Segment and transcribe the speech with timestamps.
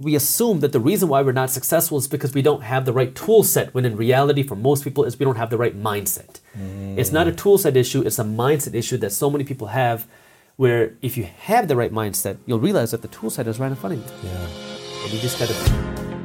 [0.00, 2.92] we assume that the reason why we're not successful is because we don't have the
[2.92, 5.78] right tool set, when in reality, for most people, is we don't have the right
[5.78, 6.40] mindset.
[6.96, 10.06] It's not a tool set issue, it's a mindset issue that so many people have,
[10.56, 13.70] where if you have the right mindset, you'll realize that the tool set is right
[13.70, 14.30] in front of you.
[14.30, 14.46] Yeah.
[15.04, 15.54] And you just gotta.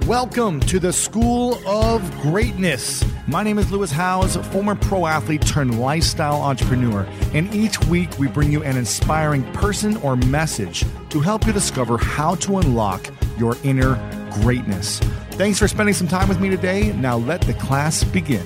[0.08, 3.04] Welcome to the School of Greatness.
[3.28, 8.28] My name is Lewis Howes, former pro athlete turned lifestyle entrepreneur, and each week we
[8.28, 13.58] bring you an inspiring person or message to help you discover how to unlock your
[13.64, 13.96] inner
[14.32, 15.00] greatness.
[15.32, 16.94] Thanks for spending some time with me today.
[16.94, 18.46] Now let the class begin.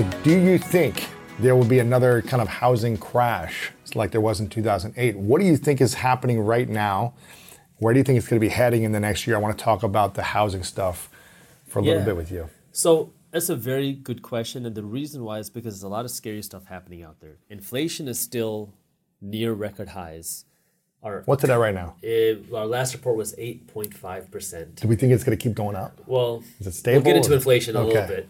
[0.00, 4.40] So, do you think there will be another kind of housing crash like there was
[4.40, 5.18] in 2008?
[5.18, 7.12] What do you think is happening right now?
[7.80, 9.36] Where do you think it's going to be heading in the next year?
[9.36, 11.10] I want to talk about the housing stuff
[11.66, 12.48] for a little bit with you.
[12.72, 16.06] So that's a very good question, and the reason why is because there's a lot
[16.06, 17.36] of scary stuff happening out there.
[17.50, 18.72] Inflation is still
[19.20, 20.46] near record highs.
[21.02, 21.96] Our What's it at right now?
[22.02, 24.76] uh, our last report was eight point five percent.
[24.76, 26.00] Do we think it's going to keep going up?
[26.06, 28.26] Well, Is it we'll get into inflation a little bit.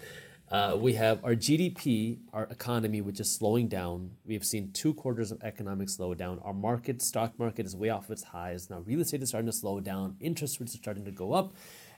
[0.50, 4.10] Uh, we have our GDP, our economy, which is slowing down.
[4.26, 6.44] We have seen two quarters of economic slowdown.
[6.44, 8.68] Our market, stock market, is way off its highs.
[8.68, 10.16] Now, real estate is starting to slow down.
[10.18, 11.52] Interest rates are starting to go up.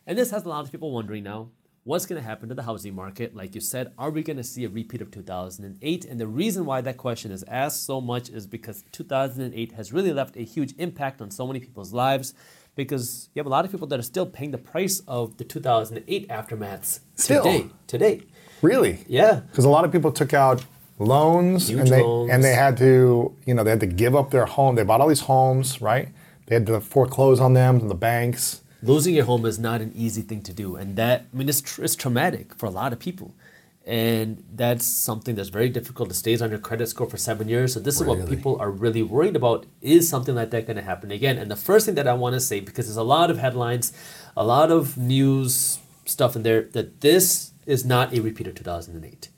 [0.06, 1.48] And this has a lot of people wondering now
[1.84, 3.34] what's going to happen to the housing market?
[3.34, 6.04] Like you said, are we going to see a repeat of 2008?
[6.04, 10.12] And the reason why that question is asked so much is because 2008 has really
[10.12, 12.34] left a huge impact on so many people's lives
[12.74, 15.44] because you have a lot of people that are still paying the price of the
[15.44, 17.42] 2008 aftermaths Still?
[17.42, 17.66] today.
[17.86, 18.22] Today.
[18.62, 19.04] Really?
[19.08, 19.40] Yeah.
[19.50, 20.64] Because a lot of people took out
[20.98, 22.30] loans Huge and they loans.
[22.30, 24.76] and they had to, you know, they had to give up their home.
[24.76, 26.08] They bought all these homes, right?
[26.46, 28.60] They had to foreclose on them from the banks.
[28.82, 30.76] Losing your home is not an easy thing to do.
[30.76, 33.34] And that, I mean, it's, tr- it's traumatic for a lot of people.
[33.84, 36.10] And that's something that's very difficult.
[36.10, 37.74] It stays on your credit score for seven years.
[37.74, 39.66] So this is what people are really worried about.
[39.80, 41.36] Is something like that going to happen again?
[41.36, 43.92] And the first thing that I want to say, because there's a lot of headlines,
[44.36, 49.28] a lot of news stuff in there, that this is not a repeat of 2008.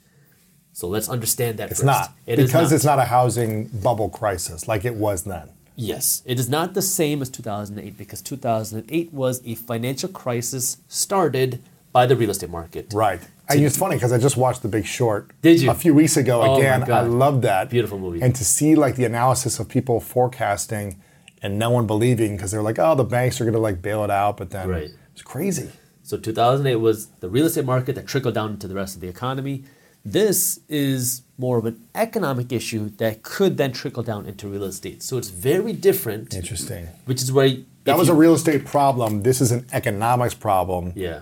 [0.73, 1.87] So let's understand that It's first.
[1.87, 2.77] not It because not.
[2.77, 5.51] it's not a housing bubble crisis like it was then.
[5.77, 11.61] Yes, it is not the same as 2008 because 2008 was a financial crisis started
[11.93, 12.93] by the real estate market.
[12.93, 13.21] Right.
[13.49, 15.71] And it's funny because I just watched The Big Short Did you?
[15.71, 16.91] a few weeks ago Oh again.
[16.91, 17.71] I love that.
[17.71, 18.23] Beautiful movie.
[18.23, 21.01] And to see like the analysis of people forecasting
[21.43, 24.03] and no one believing because they're like, oh, the banks are going to like bail
[24.03, 24.91] it out, but then Right.
[25.13, 25.71] it's crazy.
[26.05, 29.09] So 2008 was the real estate market that trickled down into the rest of the
[29.09, 29.65] economy.
[30.05, 35.03] This is more of an economic issue that could then trickle down into real estate.
[35.03, 36.35] So it's very different.
[36.35, 36.89] Interesting.
[37.07, 39.23] Which is where That was you- a real estate problem.
[39.23, 40.93] This is an economics problem.
[40.95, 41.21] yeah.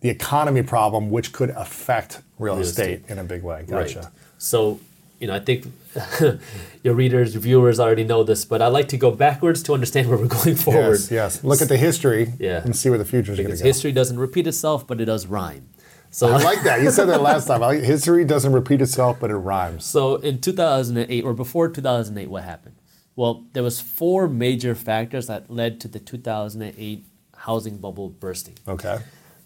[0.00, 3.10] The economy problem, which could affect real, Real estate, estate.
[3.12, 3.64] in a big way.
[3.68, 3.98] Gotcha.
[3.98, 4.08] Right.
[4.38, 4.80] So,
[5.18, 5.66] you know, I think
[6.82, 10.08] your readers, your viewers already know this, but I like to go backwards to understand
[10.08, 10.98] where we're going forward.
[11.00, 11.44] Yes, yes.
[11.44, 12.62] Look at the history Yeah.
[12.64, 13.64] and see where the future is going to go.
[13.64, 15.68] history doesn't repeat itself, but it does rhyme.
[16.12, 16.82] So, I like that.
[16.82, 17.60] You said that last time.
[17.60, 19.84] Like, history doesn't repeat itself, but it rhymes.
[19.84, 22.74] so in 2008 or before 2008, what happened?
[23.16, 27.04] Well, there was four major factors that led to the 2008
[27.36, 28.54] housing bubble bursting.
[28.66, 28.98] Okay.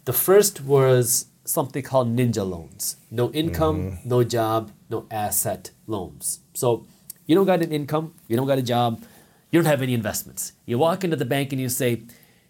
[0.04, 2.96] The first was something called ninja loans.
[3.10, 4.08] No income, Mm-hmm.
[4.08, 6.40] no job, no asset loans.
[6.54, 6.86] So
[7.26, 9.02] you don't got an income, you don't got a job,
[9.50, 10.52] you don't have any investments.
[10.66, 12.02] You walk into the bank and you say,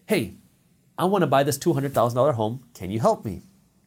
[0.05, 0.35] "Hey,
[0.97, 2.63] I want to buy this $200,000 home.
[2.73, 3.43] Can you help me?"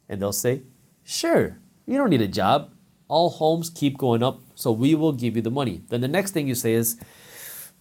[0.09, 0.63] And they'll say,
[1.05, 1.59] "Sure.
[1.87, 2.71] You don't need a job.
[3.09, 6.33] All homes keep going up, so we will give you the money." Then the next
[6.33, 6.97] thing you say is,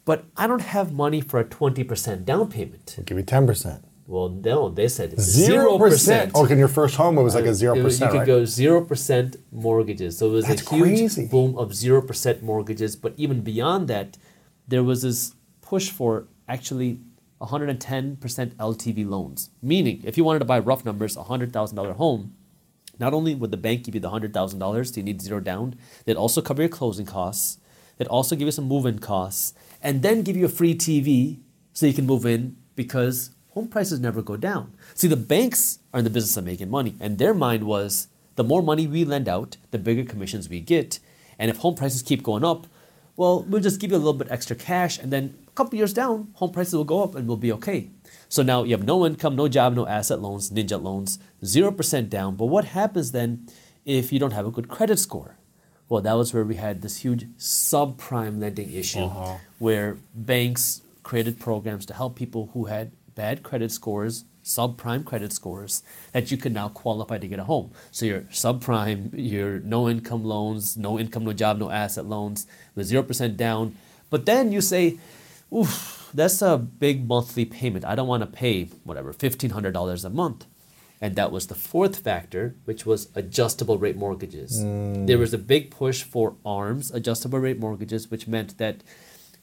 [0.05, 3.83] "But I don't have money for a 20% down payment." Give you 10%.
[4.07, 6.31] Well, no, they said Zero percent.
[6.33, 8.13] Oh, in your first home, it was like a zero percent.
[8.13, 8.25] You right?
[8.25, 10.17] could go zero percent mortgages.
[10.17, 11.27] So it was That's a huge crazy.
[11.27, 12.95] boom of zero percent mortgages.
[12.95, 14.17] But even beyond that,
[14.65, 17.01] there was this push for actually
[17.39, 19.49] 110 percent LTV loans.
[19.61, 22.33] Meaning, if you wanted to buy rough numbers, a hundred thousand dollar home,
[22.97, 25.41] not only would the bank give you the hundred thousand dollars, so you need zero
[25.41, 25.75] down,
[26.05, 27.57] they'd also cover your closing costs.
[27.97, 31.39] They'd also give you some move-in costs, and then give you a free TV
[31.73, 34.71] so you can move in because home prices never go down.
[34.93, 38.43] See, the banks are in the business of making money, and their mind was the
[38.43, 40.99] more money we lend out, the bigger commissions we get.
[41.39, 42.67] And if home prices keep going up,
[43.15, 45.91] well, we'll just give you a little bit extra cash, and then a couple years
[46.01, 47.89] down, home prices will go up and we'll be okay.
[48.29, 52.35] So now you have no income, no job, no asset loans, ninja loans, 0% down.
[52.35, 53.47] But what happens then
[53.85, 55.31] if you don't have a good credit score?
[55.89, 59.37] Well, that was where we had this huge subprime lending issue Uh-huh.
[59.57, 65.83] where banks created programs to help people who had bad credit scores, subprime credit scores,
[66.13, 67.71] that you could now qualify to get a home.
[67.91, 72.89] So your subprime, your no income loans, no income, no job, no asset loans with
[72.89, 73.75] 0% down.
[74.09, 74.99] But then you say,
[75.51, 77.83] oof, that's a big monthly payment.
[77.83, 80.45] I don't want to pay whatever, $1,500 a month.
[80.99, 84.63] And that was the fourth factor, which was adjustable rate mortgages.
[84.63, 85.05] Mm.
[85.05, 88.77] There was a big push for ARMs, adjustable rate mortgages, which meant that,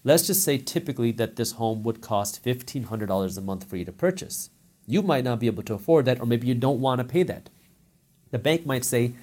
[0.04, 3.92] let's just say typically that this home would cost $1,500 a month for you to
[3.92, 4.50] purchase.
[4.86, 7.22] You might not be able to afford that, or maybe you don't want to pay
[7.24, 7.48] that.
[8.30, 9.14] The bank might say,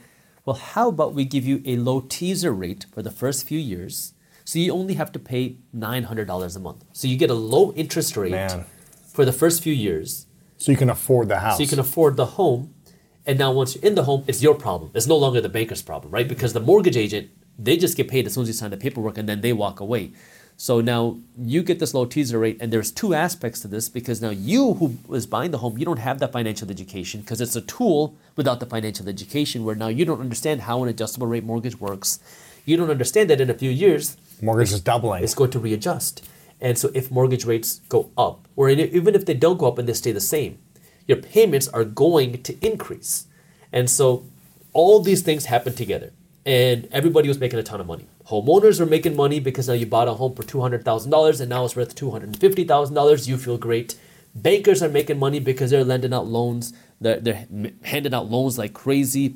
[0.44, 4.14] well, how about we give you a low teaser rate for the first few years?
[4.44, 6.84] So you only have to pay $900 a month.
[6.94, 8.66] So you get a low interest rate Man.
[9.06, 10.26] for the first few years.
[10.58, 11.58] So you can afford the house.
[11.58, 12.74] So you can afford the home.
[13.26, 14.92] And now once you're in the home, it's your problem.
[14.96, 16.28] It's no longer the banker's problem, right?
[16.28, 19.18] Because the mortgage agent, they just get paid as soon as you sign the paperwork
[19.18, 20.14] and then they walk away.
[20.58, 24.22] So now you get this low teaser rate, and there's two aspects to this because
[24.22, 27.56] now you who is buying the home, you don't have that financial education because it's
[27.56, 31.44] a tool without the financial education where now you don't understand how an adjustable rate
[31.44, 32.20] mortgage works.
[32.66, 35.24] You don't understand that in a few years, Mortgage is doubling.
[35.24, 36.28] it's going to readjust.
[36.60, 39.90] And so if mortgage rates go up, or even if they don't go up and
[39.90, 40.60] they stay the same,
[41.08, 43.26] your payments are going to increase.
[43.74, 44.24] And so
[44.74, 46.12] all these things happen together.
[46.46, 48.06] And everybody was making a ton of money.
[48.32, 51.76] Homeowners were making money because now you bought a home for $200,000 and now it's
[51.76, 53.28] worth $250,000.
[53.28, 53.96] You feel great.
[54.34, 56.72] Bankers are making money because they're lending out loans.
[57.02, 57.46] They're, they're
[57.84, 59.36] handing out loans like crazy.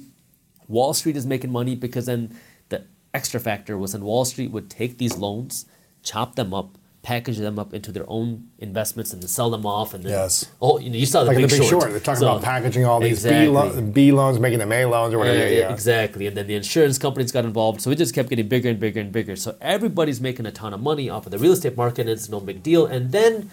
[0.70, 2.40] Wall Street is making money because then
[2.70, 5.66] the extra factor was then Wall Street would take these loans,
[6.02, 9.94] chop them up, package them up into their own investments, and then sell them off.
[9.94, 10.46] And then, Yes.
[10.60, 11.82] oh, you know, you saw the like big, the big short.
[11.84, 11.92] short.
[11.92, 13.46] They're talking So- about packaging all these exactly.
[13.46, 15.38] B, lo- B loans, making them A loans or whatever.
[15.38, 15.74] Yeah, yeah, yeah.
[15.74, 16.26] Exactly.
[16.26, 17.80] And then the insurance companies got involved.
[17.82, 19.36] So it just kept getting bigger and bigger and bigger.
[19.36, 22.28] So everybody's making a ton of money off of the real estate market, and it's
[22.28, 22.88] no big deal.
[22.88, 23.52] And then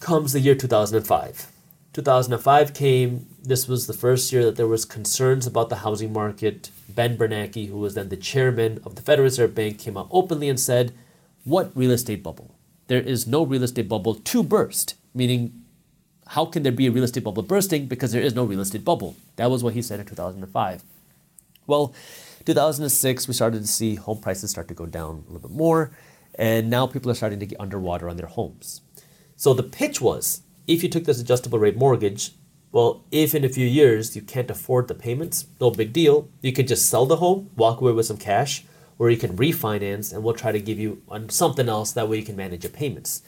[0.00, 1.48] comes the year 2005.
[1.92, 3.26] 2005 came.
[3.42, 6.70] This was the first year that there was concerns about the housing market.
[6.88, 10.48] Ben Bernanke, who was then the chairman of the Federal Reserve Bank, came out openly
[10.48, 10.92] and said,
[11.44, 12.54] "What real estate bubble?
[12.90, 15.52] There is no real estate bubble to burst." Meaning,
[16.34, 18.84] how can there be a real estate bubble bursting because there is no real estate
[18.84, 19.14] bubble?
[19.36, 20.82] That was what he said in 2005.
[21.68, 21.94] Well,
[22.46, 25.92] 2006, we started to see home prices start to go down a little bit more,
[26.34, 28.80] and now people are starting to get underwater on their homes.
[29.36, 32.32] So the pitch was if you took this adjustable rate mortgage,
[32.72, 36.28] well, if in a few years you can't afford the payments, no big deal.
[36.42, 38.64] You can just sell the home, walk away with some cash,
[39.00, 42.22] or you can refinance and we'll try to give you something else that way you
[42.22, 43.22] can manage your payments.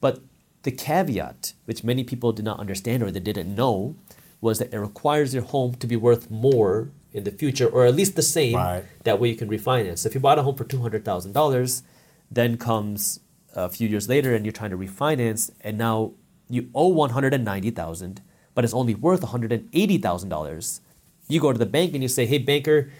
[0.00, 0.20] But
[0.62, 3.96] the caveat, which many people did not understand or they didn't know,
[4.40, 7.96] was that it requires your home to be worth more in the future, or at
[7.96, 8.54] least the same.
[8.54, 8.84] Right.
[9.02, 9.98] That way you can refinance.
[9.98, 11.82] So if you bought a home for two hundred thousand dollars,
[12.30, 13.18] then comes
[13.56, 16.12] a few years later and you're trying to refinance, and now
[16.48, 18.22] you owe one hundred and ninety thousand,
[18.54, 20.80] but it's only worth one hundred and eighty thousand dollars.
[21.26, 22.92] You go to the bank and you say, "Hey, banker,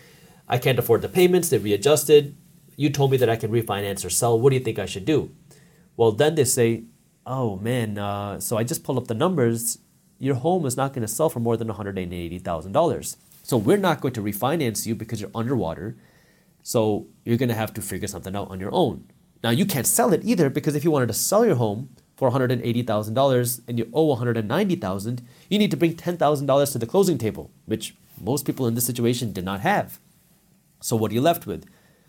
[0.49, 1.49] I can't afford the payments.
[1.49, 2.37] They readjusted.
[2.77, 4.39] You told me that I can refinance or sell.
[4.39, 5.31] What do you think I should do?"
[5.97, 6.85] Well, then they say,
[7.27, 9.79] "Oh man, uh, so I just pulled up the numbers.
[10.19, 12.73] Your home is not going to sell for more than one hundred and eighty thousand
[12.73, 13.17] dollars.
[13.43, 15.97] So we're not going to refinance you because you're underwater.
[16.63, 19.05] So you're going to have to figure something out on your own.
[19.43, 22.31] Now you can't sell it either because if you wanted to sell your home for
[22.31, 27.95] $180,000 and you owe 190,000, you need to bring $10,000 to the closing table, which
[28.21, 29.99] most people in this situation did not have.
[30.81, 31.65] So what are you left with?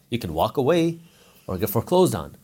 [0.10, 1.00] You can walk away
[1.48, 2.38] or get foreclosed on.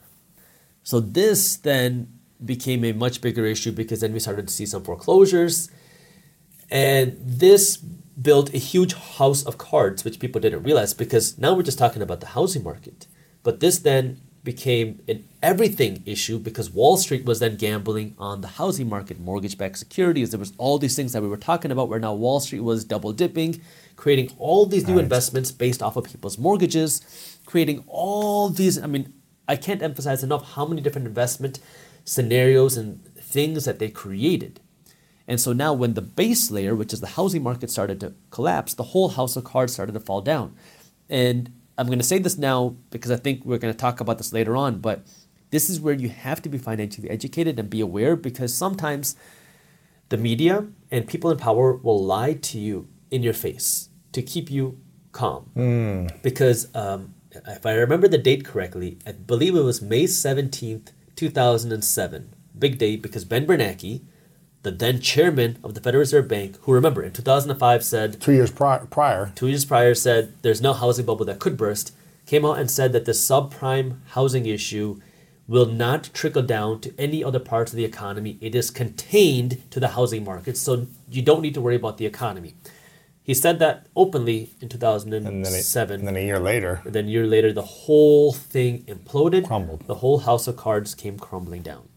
[0.83, 4.83] So this then became a much bigger issue because then we started to see some
[4.83, 5.69] foreclosures.
[6.69, 11.63] And this built a huge house of cards, which people didn't realize because now we're
[11.63, 13.07] just talking about the housing market.
[13.43, 18.47] But this then became an everything issue because Wall Street was then gambling on the
[18.47, 20.31] housing market, mortgage backed securities.
[20.31, 22.85] There was all these things that we were talking about where now Wall Street was
[22.85, 23.61] double dipping,
[23.97, 27.01] creating all these new investments based off of people's mortgages,
[27.45, 29.13] creating all these I mean,
[29.47, 31.59] I can't emphasize enough how many different investment
[32.05, 34.61] scenarios and things that they created.
[35.27, 38.75] And so now, when the base layer, which is the housing market, started to collapse,
[38.75, 40.55] the whole house of cards started to fall down.
[41.09, 44.17] And I'm going to say this now because I think we're going to talk about
[44.17, 45.05] this later on, but
[45.51, 49.15] this is where you have to be financially educated and be aware because sometimes
[50.09, 54.49] the media and people in power will lie to you in your face to keep
[54.49, 54.79] you
[55.11, 55.49] calm.
[56.21, 57.13] Because, um,
[57.47, 62.33] if I remember the date correctly, I believe it was May 17th, 2007.
[62.57, 64.01] Big date because Ben Bernanke,
[64.65, 68.51] the then chairman of the Federal Reserve Bank, who remember in 2005 said, Two years
[68.51, 71.93] pri- prior, two years prior said there's no housing bubble that could burst,
[72.25, 74.99] came out and said that the subprime housing issue
[75.47, 78.39] will not trickle down to any other parts of the economy.
[78.41, 82.07] It is contained to the housing market, so you don't need to worry about the
[82.07, 82.55] economy.
[83.21, 85.27] He said that openly in 2007.
[85.27, 88.33] and then, it, and then a year later, And then a year later, the whole
[88.33, 89.45] thing imploded.
[89.45, 89.85] Crumbled.
[89.85, 91.89] The whole house of cards came crumbling down.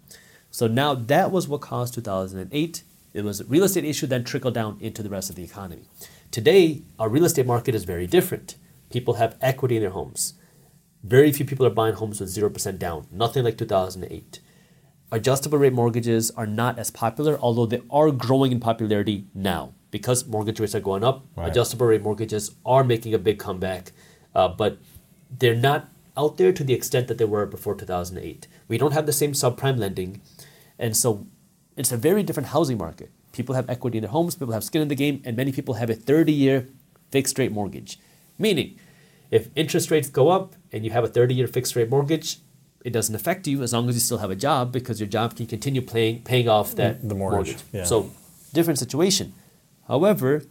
[0.58, 2.82] So now that was what caused 2008.
[3.14, 5.84] It was a real estate issue then trickled down into the rest of the economy.
[6.32, 8.56] Today, our real estate market is very different.
[8.90, 10.34] People have equity in their homes.
[11.04, 14.40] Very few people are buying homes with 0% down, nothing like 2008.
[15.12, 19.74] Adjustable rate mortgages are not as popular, although they are growing in popularity now.
[19.92, 21.48] Because mortgage rates are going up, Right.
[21.48, 23.92] adjustable rate mortgages are making a big comeback,
[24.34, 24.78] uh, but
[25.30, 28.48] they're not out there to the extent that they were before 2008.
[28.66, 30.20] We don't have the same subprime lending,
[30.78, 31.26] and so
[31.76, 33.10] it's a very different housing market.
[33.32, 35.74] People have equity in their homes, people have skin in the game, and many people
[35.74, 36.68] have a 30 year
[37.10, 37.98] fixed rate mortgage.
[38.38, 38.78] Meaning,
[39.30, 42.38] if interest rates go up and you have a 30 year fixed rate mortgage,
[42.84, 45.36] it doesn't affect you as long as you still have a job because your job
[45.36, 47.84] can continue paying, paying off that The mortgage, yeah.
[47.84, 48.10] So,
[48.52, 49.34] different situation.
[49.86, 50.42] However,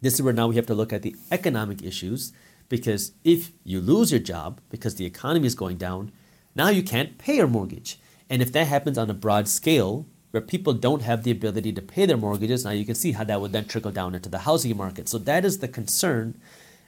[0.00, 2.32] this is where now we have to look at the economic issues
[2.68, 6.12] because if you lose your job because the economy is going down,
[6.54, 7.98] now you can't pay your mortgage.
[8.30, 11.82] And if that happens on a broad scale, where people don't have the ability to
[11.82, 14.38] pay their mortgages, now you can see how that would then trickle down into the
[14.38, 15.08] housing market.
[15.08, 16.40] So that is the concern.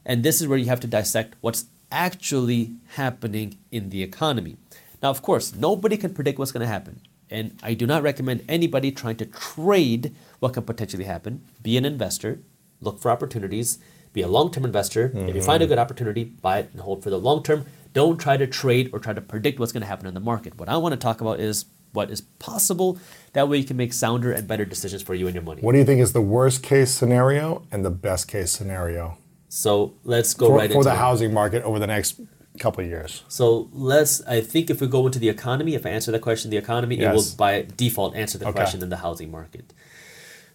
[0.05, 4.57] And this is where you have to dissect what's actually happening in the economy.
[5.03, 7.01] Now, of course, nobody can predict what's going to happen.
[7.29, 11.43] And I do not recommend anybody trying to trade what can potentially happen.
[11.63, 12.41] Be an investor,
[12.81, 13.79] look for opportunities,
[14.13, 15.11] be a long term investor.
[15.15, 15.73] If you find a mm-hmm.
[15.73, 17.65] good opportunity, buy it and hold for the long term.
[17.93, 20.57] Don't try to trade or try to predict what's going to happen in the market.
[20.59, 22.99] What I want to talk about is what is possible.
[23.35, 25.61] That way you can make sounder and better decisions for you and your money.
[25.61, 29.19] what do you think is the worst case scenario and the best case scenario
[29.49, 30.99] So let's go for, right for into the it.
[30.99, 32.19] housing market over the next
[32.59, 33.23] couple of years?
[33.29, 34.23] So let's.
[34.27, 36.99] I think if we go into the economy, if I answer that question, the economy,
[37.01, 38.57] it will by default answer the Okay.
[38.61, 39.75] question in the housing market.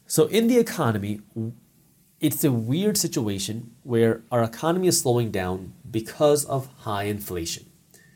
[0.08, 1.22] So in the economy,
[2.20, 7.66] it's a weird situation where our economy is slowing down because of high inflation.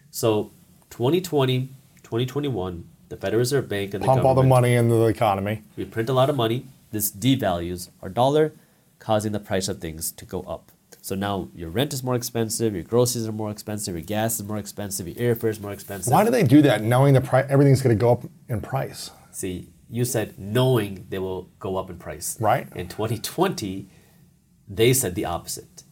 [0.09, 0.51] So
[0.89, 1.67] 2020,
[2.03, 5.63] 2021, the Federal Reserve Bank and the Pump all the money into the economy.
[5.75, 6.65] we print a lot of money.
[6.91, 8.53] This devalues our dollar,
[8.99, 10.71] causing the price of things to go up.
[11.01, 14.45] So now your rent is more expensive, your groceries are more expensive, your gas is
[14.45, 16.11] more expensive, your airfare is more expensive.
[16.11, 17.45] Why do they do that, knowing the price?
[17.49, 19.09] Everything's going to go up in price.
[19.31, 22.37] See, you said knowing they will go up in price.
[22.39, 22.67] Right.
[22.75, 23.89] In 2020,
[24.67, 25.83] they said the opposite.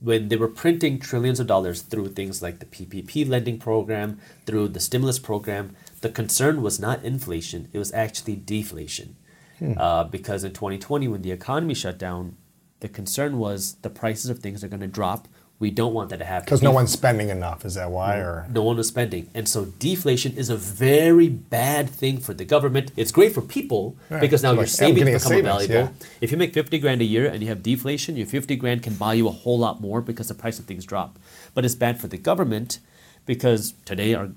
[0.00, 4.68] When they were printing trillions of dollars through things like the PPP lending program, through
[4.68, 9.16] the stimulus program, the concern was not inflation, it was actually deflation.
[9.58, 9.72] Hmm.
[9.78, 12.36] Uh, because in 2020, when the economy shut down,
[12.80, 15.28] the concern was the prices of things are going to drop.
[15.58, 16.44] We don't want that to happen.
[16.44, 17.64] Because no one's spending enough.
[17.64, 18.16] Is that why?
[18.18, 19.30] Or no one is spending.
[19.34, 22.92] And so deflation is a very bad thing for the government.
[22.94, 25.74] It's great for people Yeah, because now like, your I'm savings become savings, valuable.
[25.98, 26.06] yeah.
[26.20, 28.94] If you make 50 grand a year and you have deflation, your 50 grand can
[28.96, 31.18] buy you a whole lot more because the price of things drop.
[31.54, 32.78] But it's bad for the government
[33.24, 34.28] because today our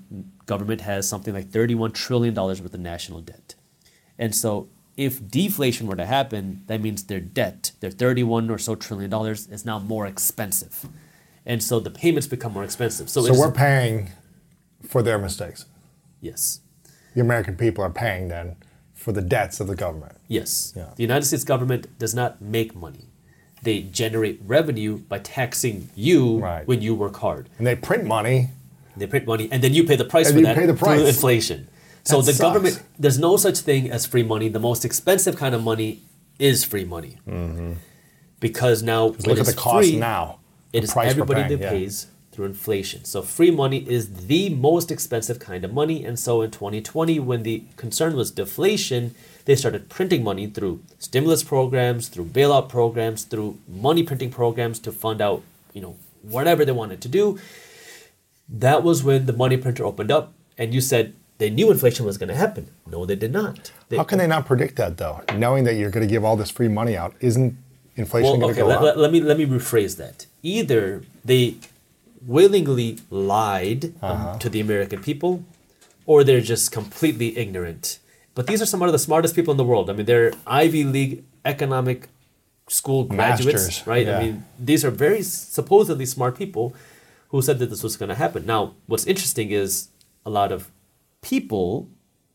[0.46, 3.56] government has something like $31 trillion worth of national debt.
[4.18, 8.74] And so if deflation were to happen, that means their debt, their 31 or so
[8.74, 10.86] trillion dollars, is now more expensive.
[11.50, 13.10] And so the payments become more expensive.
[13.10, 14.10] So, so we're paying
[14.92, 15.66] for their mistakes.
[16.20, 16.60] yes.
[17.14, 18.54] The American people are paying then
[18.94, 20.14] for the debts of the government.
[20.28, 20.72] Yes.
[20.76, 20.90] Yeah.
[20.94, 23.06] The United States government does not make money.
[23.64, 26.64] They generate revenue by taxing you Right.
[26.68, 27.48] when you work hard.
[27.58, 28.50] And they print money.
[28.96, 31.08] They print money and then you pay the price And for that the through price.
[31.14, 31.66] inflation.
[32.04, 32.38] So the sucks.
[32.38, 34.48] government there's no such thing as free money.
[34.48, 35.90] The most expensive kind of money
[36.38, 37.12] is free money.
[38.38, 39.28] Because now Mm-hmm.
[39.28, 40.38] Look at the cost free, now.
[40.72, 41.70] It is everybody that yeah.
[41.70, 43.04] pays through inflation.
[43.04, 46.04] So free money is the most expensive kind of money.
[46.04, 49.14] And so in 2020, when the concern was deflation,
[49.46, 54.92] they started printing money through stimulus programs, through bailout programs, through money printing programs to
[54.92, 57.38] fund out, you know, whatever they wanted to do.
[58.48, 62.18] That was when the money printer opened up, and you said they knew inflation was
[62.18, 62.68] going to happen.
[62.86, 63.72] No, they did not.
[63.88, 65.22] They, How can they not predict that though?
[65.36, 67.56] Knowing that you're going to give all this free money out, isn't
[67.96, 68.60] inflation Well, going okay.
[68.60, 68.82] to go Let, up?
[68.82, 70.26] let- let me let me rephrase that.
[70.42, 71.56] Either they
[72.26, 74.38] willingly lied um, Uh-huh.
[74.38, 75.44] to the American people,
[76.06, 77.98] or they're just completely ignorant.
[78.34, 79.90] But these are some of the smartest people in the world.
[79.90, 82.08] I mean, they're Ivy League economic
[82.68, 84.06] school graduates, Masters, right?
[84.06, 84.18] yeah.
[84.18, 86.74] I mean, these are very supposedly smart people,
[87.30, 88.44] who said that this was going to happen.
[88.44, 89.88] Now, what's interesting is
[90.26, 90.70] a lot of
[91.22, 91.88] people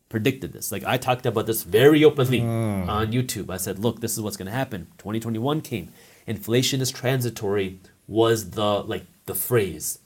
[0.08, 0.70] predicted this.
[0.72, 3.50] Like I talked about this very openly on YouTube.
[3.50, 5.88] I said, "Look, this is what's going to happen." 2021 came.
[6.26, 9.98] Inflation is transitory was the like the phrase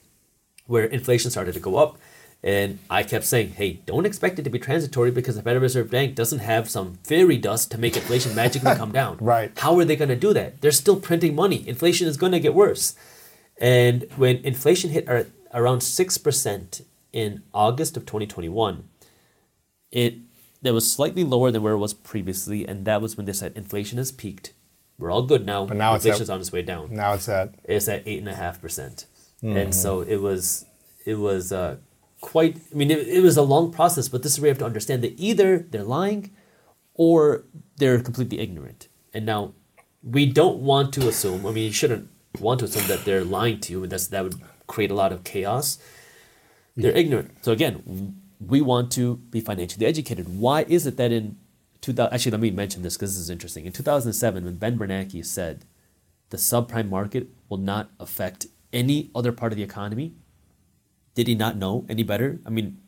[0.66, 1.98] where inflation started to go up.
[2.42, 5.90] And I kept saying, hey, don't expect it to be transitory because the Federal Reserve
[5.90, 9.18] Bank doesn't have some fairy dust to make inflation magically come down.
[9.20, 9.52] Right.
[9.58, 10.62] How are they going to do that?
[10.62, 11.68] They're still printing money.
[11.68, 12.94] Inflation is going to get worse.
[13.58, 18.88] And when inflation hit ar- around 6% in August of 2021,
[19.90, 20.14] it
[20.62, 22.66] that was slightly lower than where it was previously.
[22.66, 24.52] And that was when they said inflation has peaked.
[25.00, 25.60] We're all good now.
[25.66, 28.28] But now it's at- on its way down Now it's at it's at eight and
[28.28, 29.06] a half percent,
[29.42, 29.56] Mm-hmm.
[29.60, 30.66] and so it was
[31.06, 31.76] it was uh,
[32.20, 32.54] quite.
[32.72, 34.66] I mean, it, it was a long process, but this is where you have to
[34.72, 36.22] understand that either they're lying,
[36.94, 37.44] or
[37.78, 38.88] they're completely ignorant.
[39.14, 39.54] And now,
[40.16, 41.46] we don't want to assume.
[41.46, 44.22] I mean, you shouldn't want to assume that they're lying to you, and that's that
[44.24, 45.78] would create a lot of chaos.
[46.76, 47.30] They're ignorant.
[47.42, 47.74] So again,
[48.38, 50.26] we want to be financially educated.
[50.38, 51.36] Why is it that in
[51.80, 53.66] 2000, actually, let me mention this because this is interesting.
[53.66, 55.64] In 2007, when Ben Bernanke said
[56.30, 60.14] the subprime market will not affect any other part of the economy,
[61.14, 62.38] did he not know any better?
[62.46, 62.78] I mean,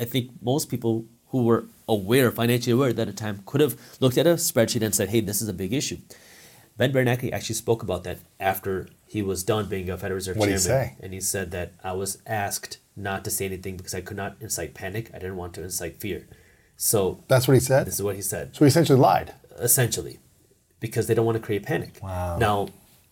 [0.00, 4.18] I think most people who were aware, financially aware at that time, could have looked
[4.18, 5.98] at a spreadsheet and said, hey, this is a big issue.
[6.76, 10.54] Ben Bernanke actually spoke about that after he was done being a Federal Reserve What'd
[10.54, 10.88] he chairman.
[10.88, 10.96] say?
[11.00, 14.36] And he said that I was asked not to say anything because I could not
[14.40, 15.10] incite panic.
[15.12, 16.26] I didn't want to incite fear.
[16.82, 17.86] So that's what he said.
[17.86, 19.34] this is what he said, So he essentially lied.
[19.58, 20.18] essentially,
[20.80, 21.98] because they don't want to create panic.
[22.02, 22.38] Wow.
[22.38, 22.68] Now,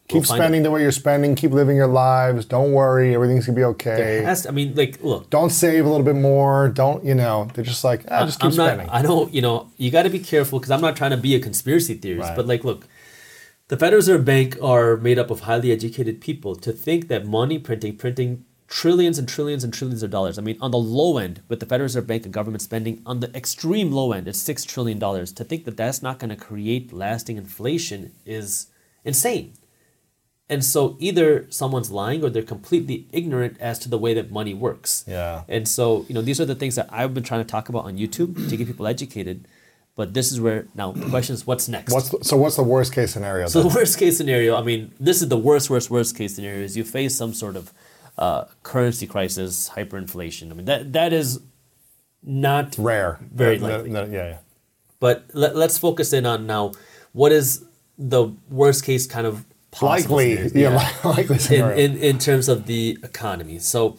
[0.09, 1.35] Keep we'll spending the way you're spending.
[1.35, 2.47] Keep living your lives.
[2.47, 3.15] Don't worry.
[3.15, 4.23] Everything's gonna be okay.
[4.23, 6.71] Has I mean, like, look, Don't save a little bit more.
[6.71, 7.51] Don't you know?
[7.53, 8.89] They're just like ah, just keep I'm not, spending.
[8.89, 11.35] I don't, you know, you got to be careful because I'm not trying to be
[11.35, 12.37] a conspiracy theorist, Right.
[12.37, 12.89] but like, look,
[13.69, 16.57] the Federal Reserve Bank are made up of highly educated people.
[16.57, 20.39] To think that money printing, printing trillions and trillions and trillions of dollars.
[20.39, 23.21] I mean, on the low end, with the Federal Reserve Bank and government spending, on
[23.21, 25.33] the extreme low end, it's six trillion dollars.
[25.33, 28.67] To think that that's not going to create lasting inflation is
[29.05, 29.55] insane.
[30.51, 34.55] And so either someone's lying or they're completely ignorant as to the way that money
[34.55, 35.05] works.
[35.07, 35.43] Yeah.
[35.47, 37.85] And so, you know, these are the things that I've been trying to talk about
[37.85, 39.47] on YouTube to get people educated.
[39.95, 41.93] But this is where now the question is what's next?
[41.93, 42.37] What's the, so?
[42.37, 43.49] What's the worst case scenario?
[43.49, 43.69] so then?
[43.69, 46.77] the worst case scenario, I mean, this is the worst, worst, worst case scenario is
[46.77, 47.73] you face some sort of
[48.19, 50.51] uh, currency crisis, hyperinflation.
[50.51, 51.41] I mean, that that is
[52.23, 53.19] not Rare.
[53.33, 53.91] Very No, no, likely.
[53.91, 54.39] no, yeah, yeah.
[55.01, 56.73] But let, let's focus in on now
[57.13, 57.65] what is
[57.97, 60.55] the worst case kind of possible Likely, scenarios?
[60.55, 61.77] yeah, likely in, scenario.
[61.77, 63.59] in, in terms of the economy.
[63.61, 63.97] So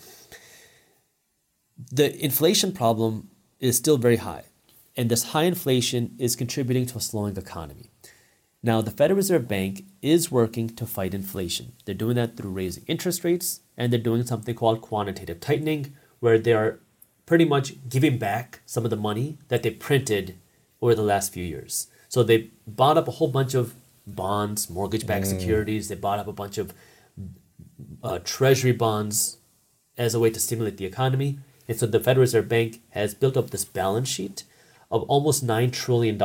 [1.91, 3.29] the inflation problem
[3.59, 4.43] is still very high,
[4.97, 7.89] and this high inflation is contributing to a slowing economy.
[8.61, 11.73] Now, the Federal Reserve Bank is working to fight inflation.
[11.85, 16.37] They're doing that through raising interest rates, and they're doing something called quantitative tightening, where
[16.37, 16.79] they are
[17.25, 20.35] pretty much giving back some of the money that they printed
[20.81, 21.87] over the last few years.
[22.09, 23.73] So they bought up a whole bunch of
[24.05, 25.87] bonds, mortgage-backed securities.
[25.87, 26.73] They bought up a bunch of
[28.03, 29.37] uh, treasury bonds
[29.97, 31.39] as a way to stimulate the economy.
[31.67, 34.43] And so the Federal Reserve Bank has built up this balance sheet
[34.91, 36.19] of almost $9 trillion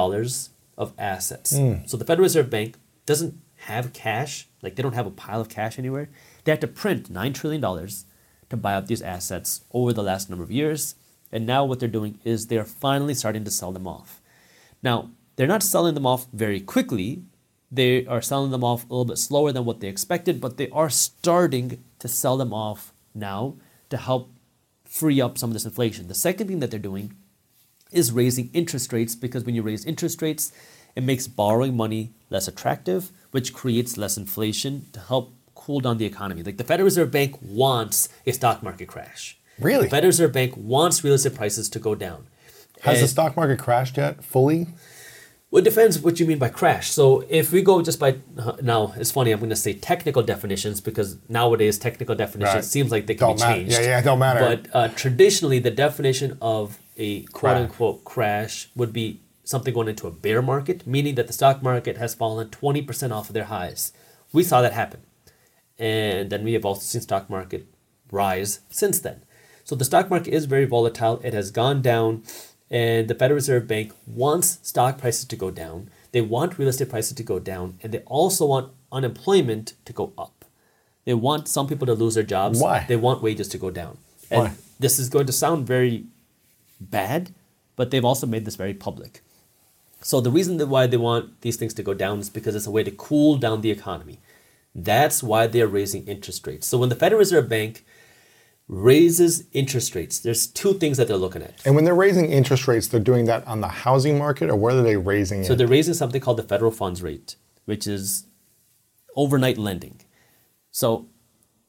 [0.79, 1.53] of assets.
[1.87, 3.39] So the Federal Reserve Bank doesn't
[3.69, 6.09] have cash, like they don't have a pile of cash anywhere.
[6.45, 7.89] They had to print $9 trillion
[8.51, 10.95] to buy up these assets over the last number of years.
[11.33, 14.21] And now what they're doing is they're finally starting to sell them off.
[14.83, 17.23] Now, they're not selling them off very quickly.
[17.73, 20.69] They are selling them off a little bit slower than what they expected, but they
[20.71, 23.57] are starting to sell them off now
[23.91, 24.31] to help
[24.85, 26.07] free up some of this inflation.
[26.07, 27.17] The second thing that they're doing
[27.91, 30.53] is raising interest rates because when you raise interest rates,
[30.95, 35.33] it makes borrowing money less attractive, which creates less inflation to help
[35.65, 36.43] cool down the economy.
[36.43, 39.39] Like the Federal Reserve Bank wants a stock market crash.
[39.59, 39.85] Really?
[39.85, 42.27] The Federal Reserve Bank wants real estate prices to go down.
[42.83, 44.67] Has the stock market crashed yet fully?
[45.51, 46.91] well, it depends what you mean by crash.
[46.91, 48.17] So if we go just by
[48.61, 49.31] now, it's funny.
[49.31, 52.65] I'm going to say technical definitions because nowadays technical definitions Right.
[52.65, 53.55] seems like they can Don't be matter.
[53.61, 53.73] changed.
[53.73, 54.41] Yeah, yeah, it don't matter.
[54.41, 60.07] But uh, traditionally, the definition of a quote unquote crash would be something going into
[60.09, 63.93] a bear market, meaning that the stock market has fallen 20% off of their highs.
[64.33, 65.01] We saw that happen,
[65.79, 67.67] and then we have also seen stock market
[68.11, 69.23] rise since then.
[69.65, 71.21] So the stock market is very volatile.
[71.25, 72.23] It has gone down,
[72.71, 75.91] and the Federal Reserve Bank wants stock prices to go down.
[76.13, 80.13] They want real estate prices to go down, and they also want unemployment to go
[80.17, 80.45] up.
[81.05, 82.61] They want some people to lose their jobs.
[82.61, 82.85] Why?
[82.89, 83.99] They want wages to go down.
[84.31, 84.53] And Why?
[84.79, 86.05] this is going to sound very
[86.81, 87.31] bad,
[87.77, 89.23] but they've also made this very public.
[90.01, 92.67] So the reason that why they want these things to go down is because it's
[92.67, 94.19] a way to cool down the economy.
[94.75, 96.67] That's why they're raising interest rates.
[96.67, 97.85] So when the Federal Reserve Bank
[98.67, 101.65] raises interest rates, there's two things that they're looking at.
[101.65, 104.77] And when they're raising interest rates, they're doing that on the housing market, or where
[104.77, 108.27] are they raising So they're raising something called the federal funds rate, which is
[109.17, 110.01] overnight lending.
[110.71, 111.09] So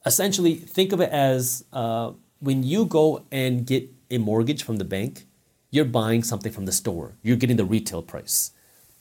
[0.04, 4.84] essentially, think of it as uh, when you go and get a mortgage from the
[4.84, 5.26] bank,
[5.70, 7.16] you're buying something from the store.
[7.22, 8.52] You're getting the retail price.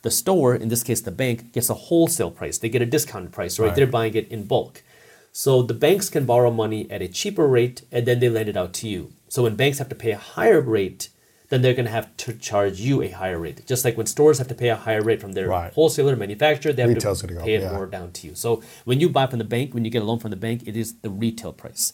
[0.06, 2.60] The store, in this case the bank, gets a wholesale price.
[2.60, 3.68] They get a discounted price, right?
[3.68, 3.76] Right.
[3.76, 4.84] They're buying it in bulk.
[5.32, 8.56] So the banks can borrow money at a cheaper rate and then they lend it
[8.56, 9.12] out to you.
[9.30, 11.10] So when banks have to pay a higher rate,
[11.50, 13.66] then they're going to have to charge you a higher rate.
[13.66, 15.74] Just like when stores have to pay a higher rate from their Right.
[15.74, 17.72] wholesaler manufacturer, they have Retail's to pay up, it yeah.
[17.74, 18.36] more down to you.
[18.36, 20.68] So when you buy from the bank, when you get a loan from the bank,
[20.68, 21.94] it is the retail price.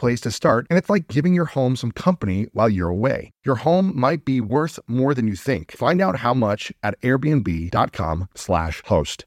[0.01, 3.31] place to start, and it's like giving your home some company while you're away.
[3.45, 5.71] Your home might be worth more than you think.
[5.71, 9.25] Find out how much at airbnb.com/slash host.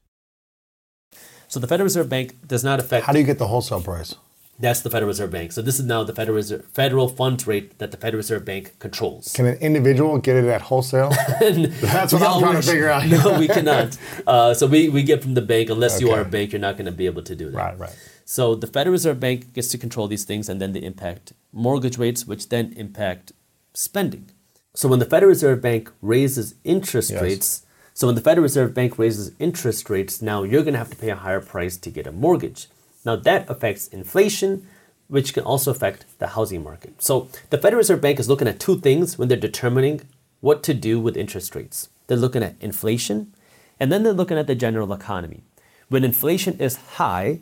[1.47, 3.05] So the Federal Reserve Bank does not affect.
[3.07, 4.15] How do you get the wholesale price?
[4.57, 5.51] that's the Federal Reserve Bank.
[5.51, 8.77] So this is now the Federal Reserve, federal funds rate that the Federal Reserve Bank
[8.79, 9.33] controls.
[9.33, 11.09] Can an individual get it at wholesale?
[11.39, 13.05] That's what I'm trying to figure out.
[13.07, 13.97] no, we cannot.
[14.25, 15.69] Uh, so we, we get from the bank.
[15.69, 17.57] Unless you are a bank, you're not going to be able to do that.
[17.57, 17.95] Right, right.
[18.25, 21.97] So the Federal Reserve Bank gets to control these things, and then they impact mortgage
[21.97, 23.31] rates, which then impact
[23.73, 24.29] spending.
[24.73, 27.21] So when the Federal Reserve Bank raises interest Yes.
[27.21, 27.61] rates,
[27.93, 30.97] so when the Federal Reserve Bank raises interest rates, now you're going to have to
[30.97, 32.67] pay a higher price to get a mortgage.
[33.05, 34.67] Now that affects inflation,
[35.07, 37.01] which can also affect the housing market.
[37.01, 40.01] So the Federal Reserve Bank is looking at two things when they're determining
[40.41, 41.89] what to do with interest rates.
[42.07, 43.33] They're looking at inflation,
[43.79, 45.43] and then they're looking at the general economy.
[45.89, 47.39] When inflation is high,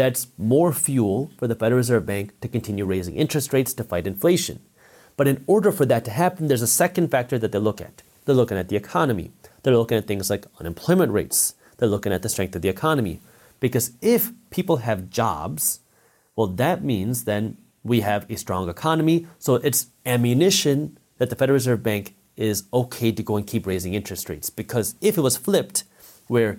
[0.00, 4.06] that's more fuel for the Federal Reserve Bank to continue raising interest rates to fight
[4.06, 4.60] inflation.
[5.16, 8.02] But in order for that to happen, there's a second factor that they look at.
[8.24, 9.32] They're looking at the economy.
[9.62, 11.54] They're looking at things like unemployment rates.
[11.76, 13.20] They're looking at the strength of the economy.
[13.60, 15.80] Because if people have jobs,
[16.34, 19.26] well, that means then we have a strong economy.
[19.38, 23.92] So it's ammunition that the Federal Reserve Bank is okay to go and keep raising
[23.92, 24.48] interest rates.
[24.48, 25.84] Because if it was flipped,
[26.26, 26.58] where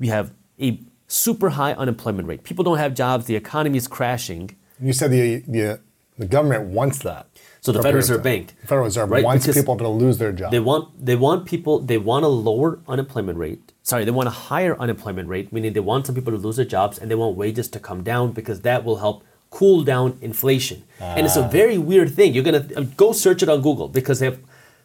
[0.00, 4.56] we have a super high unemployment rate, people don't have jobs, the economy is crashing.
[4.80, 5.80] You said the the,
[6.18, 7.26] the government wants that.
[7.60, 8.22] So the Federal Reserve.
[8.22, 9.24] Bank, The Federal Reserve right?
[9.24, 10.50] wants Because people to lose their job.
[10.50, 13.72] They want they want people they want a lower unemployment rate.
[13.82, 16.64] Sorry, they want a higher unemployment rate, meaning they want some people to lose their
[16.64, 20.84] jobs and they want wages to come down because that will help cool down inflation.
[21.00, 22.32] And it's a very weird thing.
[22.34, 24.38] You're gonna uh, go search it on Google because they've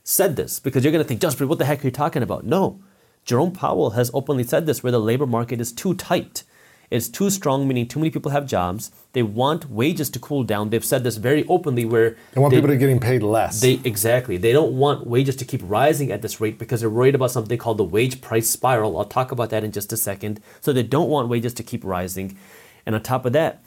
[0.04, 2.46] said this because you're gonna think, Jaspreet, what the heck are you talking about?
[2.46, 2.80] No,
[3.26, 6.44] Jerome Powell has openly said this, where the labor market is too tight.
[6.92, 8.92] It's too strong, meaning too many people have jobs.
[9.14, 10.70] They want wages to cool down.
[10.70, 13.60] They've said this very openly, where they want people to be getting paid less.
[13.60, 14.38] they exactly.
[14.38, 17.58] They don't want wages to keep rising at this rate because they're worried about something
[17.58, 18.98] called the wage price spiral.
[19.00, 20.40] I'll talk about that in just a second.
[20.62, 22.38] So they don't want wages to keep rising.
[22.86, 23.64] And on top of that,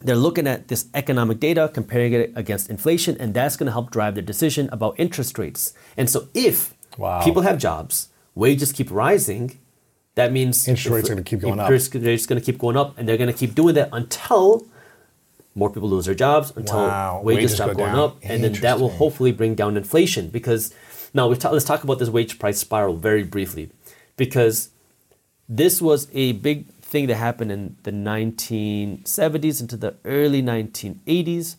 [0.00, 3.92] they're looking at this economic data, comparing it against inflation, and that's going to help
[3.92, 5.72] drive their decision about interest rates.
[5.96, 7.22] And so if Wow.
[7.22, 9.58] people have jobs, wages keep rising,
[10.14, 11.66] that means Interest rates are gonna keep going up.
[11.70, 14.66] Interest rates going to keep going up, and they're going to keep doing that until
[15.54, 17.20] more people lose their jobs, until Wow.
[17.24, 17.98] wages, Wages stop go going down.
[18.00, 20.28] up, and then that will hopefully bring down inflation.
[20.28, 20.72] Because
[21.14, 23.70] now we ta- let's talk about this wage price spiral very briefly,
[24.16, 24.70] because
[25.48, 31.56] this was a big thing that happened in the 1970s into the early 1980s,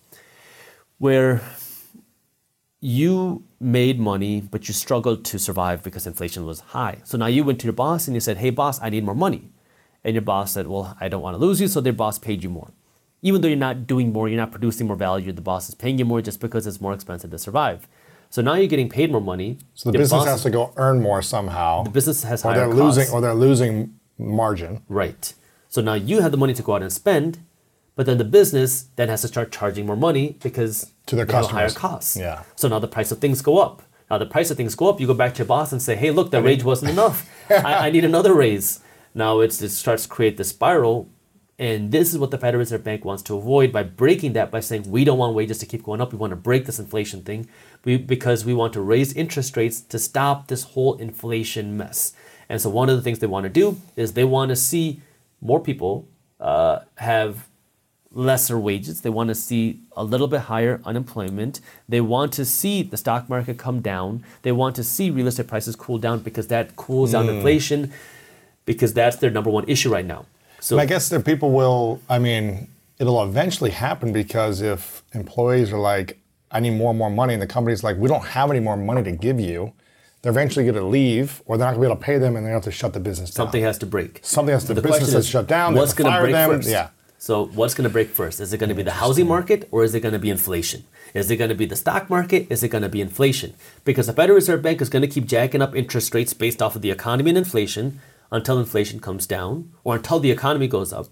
[0.98, 1.42] where
[2.82, 6.98] you made money, but you struggled to survive because inflation was high.
[7.04, 9.16] So now you went to your boss and you said, Hey, boss, I need more
[9.16, 9.52] money.
[10.04, 11.68] And your boss said, Well, I don't want to lose you.
[11.68, 12.72] So their boss paid you more.
[13.22, 16.00] Even though you're not doing more, you're not producing more value, the boss is paying
[16.00, 17.88] you more just because it's more expensive to survive.
[18.32, 19.60] So now you're getting paid more money.
[19.76, 21.84] so the Your business boss- has to go earn more somehow.
[21.84, 23.14] the business has or higher they're losing costs.
[23.14, 24.82] or they're losing margin.
[24.90, 25.34] Right.
[25.70, 27.40] So now you have the money to go out and spend,
[27.96, 31.34] but then the business then has to start charging more money because To their they
[31.34, 32.16] have higher costs.
[32.16, 32.44] Yeah.
[32.56, 33.84] So now the price of things go up.
[34.10, 35.00] Now the price of things go up.
[35.00, 37.30] You go back to your boss and say, "Hey, look, the wage wasn't enough.
[37.50, 38.80] I, I need another raise."
[39.14, 41.10] Now it's, it starts to create the spiral,
[41.60, 44.62] and this is what the Federal Reserve Bank wants to avoid by breaking that by
[44.62, 46.12] saying we don't want wages to keep going up.
[46.12, 47.48] We want to break this inflation thing,
[47.84, 52.14] we, because we want to raise interest rates to stop this whole inflation mess.
[52.50, 55.02] And so one of the things they want to do is they want to see
[55.40, 56.08] more people
[56.40, 57.48] uh, have
[58.14, 59.02] lesser wages.
[59.02, 61.62] They want to see a little bit higher unemployment.
[61.88, 64.24] They want to see the stock market come down.
[64.42, 67.36] They want to see real estate prices cool down because that cools down hmm.
[67.36, 67.94] inflation
[68.66, 70.26] because that's their number one issue right now.
[70.60, 72.68] So And I guess that people will, I mean,
[73.00, 76.20] it'll eventually happen because if employees are like,
[76.52, 78.76] I need more and more money, and the company's like, we don't have any more
[78.76, 79.74] money to give you,
[80.22, 82.36] they're eventually going to leave, or they're not going to be able to pay them,
[82.36, 83.46] and they have to shut the business down.
[83.46, 84.20] something has to break.
[84.22, 86.70] Something has to- So the business has shut down, What's going to break them, first?
[86.70, 86.90] yeah.
[87.22, 88.40] So what's going to break first?
[88.40, 90.86] Is it going to be the housing market or is it going to be inflation?
[91.14, 92.48] Is it going to be the stock market?
[92.50, 93.54] Is it going to be inflation?
[93.86, 96.76] Because the Federal Reserve Bank is going to keep jacking up interest rates based off
[96.76, 101.10] of the economy and inflation until inflation comes down or until the economy goes up.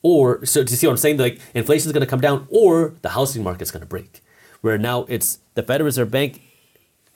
[0.00, 1.16] Or so do you see what I'm saying?
[1.16, 4.22] Like inflation is going to come down or the housing market is going to break.
[4.60, 6.40] Where now it's the Federal Reserve Bank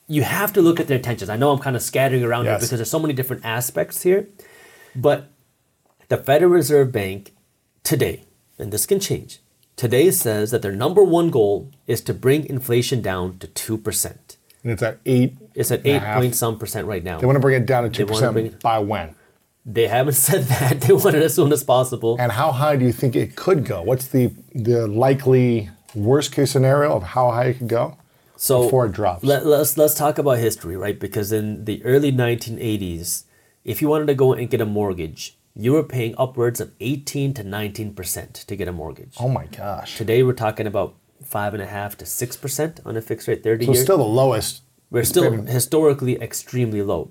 [0.09, 1.31] you have to look at their intentions.
[1.31, 4.27] I know I'm kind of scattering around here because there's so many different aspects here,
[4.97, 5.31] but
[6.09, 7.35] the Federal Reserve Bank
[7.88, 8.24] today,
[8.59, 9.40] and this can change,
[9.74, 14.37] today says that their number one goal is to bring inflation down to 2%.
[14.62, 17.18] And it's at 8 It's at 8 point some percent right now.
[17.18, 19.14] They want to bring it down to two wanna bring percent by when?
[19.64, 20.83] They haven't said that.
[20.83, 22.16] They want it as soon as possible.
[22.20, 23.81] And how high do you think it could go?
[23.83, 27.96] What's the the likely worst case scenario of how high it could go?
[28.37, 29.24] So before it drops.
[29.24, 30.98] Let, us let's talk about history, right?
[30.98, 33.24] Because in the early 1980s,
[33.64, 37.35] if you wanted to go and get a mortgage, you were paying upwards of 18
[37.35, 39.16] to 19 percent to get a mortgage.
[39.21, 39.97] Oh my gosh!
[39.97, 40.94] Today, we're talking about
[41.25, 43.81] five and a half to six percent on a fixed rate 30 So year.
[43.81, 44.62] it's still the lowest.
[44.90, 47.11] we're still been- historically extremely low.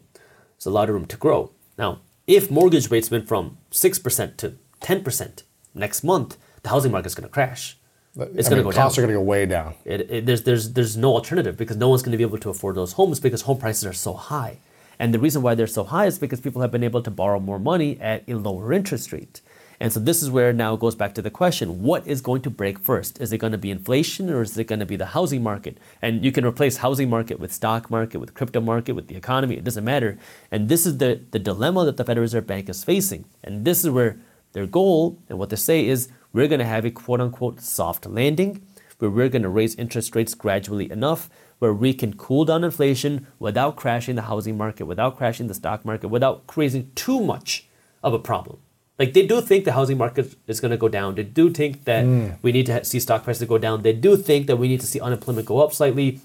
[0.56, 1.52] There's a lot of room to grow.
[1.78, 5.44] Now, if mortgage rates went from six percent to 10 percent
[5.76, 7.78] next month, the housing market's going to crash.
[8.20, 8.82] It's going to go down.
[8.84, 9.76] costs are going to go way down.
[9.86, 12.50] It, it, there's, there's, there's no alternative because no one's going to be able to
[12.50, 14.58] afford those homes because home prices are so high.
[15.00, 17.40] And the reason why they're so high is because people have been able to borrow
[17.40, 19.42] more money at a lower interest rate.
[19.80, 22.42] And so this is where now it goes back to the question what is going
[22.42, 23.22] to break first?
[23.22, 25.78] Is it going to be inflation or is it going to be the housing market?
[26.02, 29.56] And you can replace housing market with stock market, with crypto market, with the economy.
[29.56, 30.18] It doesn't matter.
[30.52, 33.26] And this is the, the dilemma that the Federal Reserve Bank is facing.
[33.44, 34.20] And this is where
[34.54, 38.08] their goal and what they say is we're going to have a quote unquote soft
[38.08, 38.66] landing
[38.98, 41.30] where we're going to raise interest rates gradually enough
[41.60, 45.84] where we can cool down inflation without crashing the housing market, without crashing the stock
[45.84, 47.66] market, without creating too much
[48.04, 48.60] of a problem.
[49.00, 51.16] Like they do think the housing market is going to go down.
[51.16, 52.30] They do think that hmm.
[52.42, 53.84] we need to see stock prices go down.
[53.84, 56.20] They do think that we need to see unemployment go up slightly.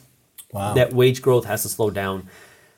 [0.53, 0.75] Wow.
[0.75, 2.29] That wage growth has to slow down.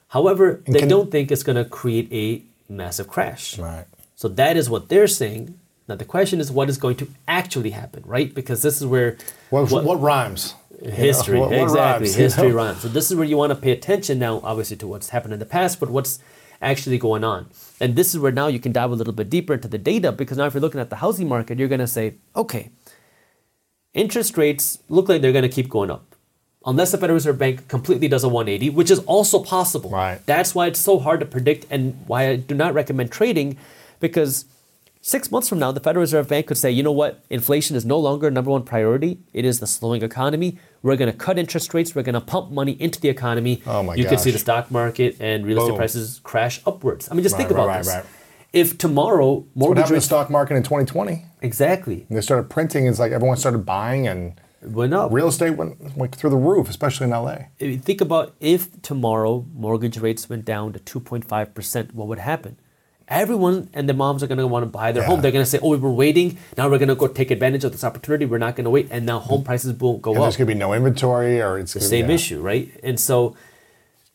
[0.08, 3.58] However, they don't think it's going to create a massive crash.
[3.58, 3.86] Right.
[4.14, 5.58] So that is what they're saying.
[5.88, 8.34] Now the question is what is going to actually happen, right?
[8.34, 9.16] Because this is where
[9.50, 10.54] What, what, rhymes?
[10.80, 12.54] You know, history what- what exactly rhymes, you history know?
[12.54, 12.80] rhymes.
[12.80, 15.38] So this is where you want to pay attention now, obviously to what's happened in
[15.40, 16.18] the past, but what's
[16.62, 17.46] actually going on.
[17.80, 20.10] And this is where now you can dive a little bit deeper into the data
[20.12, 22.70] because now if you're looking at the housing market, you're going to say, okay,
[23.92, 26.14] interest rates look like they're going to keep going up.
[26.66, 29.90] Unless the Federal Reserve Bank completely does a 180, which is also possible.
[29.90, 30.24] Right.
[30.24, 33.58] That's why it's so hard to predict and why I do not recommend trading
[34.00, 34.46] because
[35.06, 37.84] six months from now, the Federal Reserve Bank could say, you know what, inflation is
[37.84, 39.20] no longer number one priority.
[39.34, 40.58] It is the slowing economy.
[40.82, 41.94] We're going to cut interest rates.
[41.94, 43.62] We're going to pump money into the economy.
[43.66, 45.76] Oh my You could see the stock market and real estate Boom.
[45.76, 47.08] prices crash upwards.
[47.10, 47.88] I mean, just think Right, about right, this.
[47.88, 48.06] right, right.
[48.54, 51.26] If tomorrow What mortgage happened to the rates stock market in 2020?
[51.42, 52.86] exactly And they started printing.
[52.86, 55.12] It's like everyone started buying, and went up.
[55.12, 57.36] real estate went went through the roof, especially in LA.
[57.58, 62.56] Think about if tomorrow mortgage rates went down to 2.5%, what would happen?
[63.08, 65.08] Everyone and the moms are going to want to buy their Yeah.
[65.08, 65.20] home.
[65.20, 66.38] They're going to say, oh, we were waiting.
[66.56, 68.24] Now we're going to go take advantage of this opportunity.
[68.24, 68.88] We're not going to wait.
[68.90, 70.24] And now home prices won't go And up.
[70.24, 72.14] there's going to be no inventory, or it's the gonna same be, yeah.
[72.14, 72.70] issue, right?
[72.82, 73.36] And so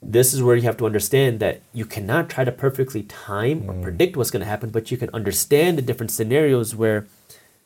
[0.02, 3.70] this is where you have to understand that you cannot try to perfectly time Mm.
[3.70, 7.06] or predict what's going to happen, but you can understand the different scenarios where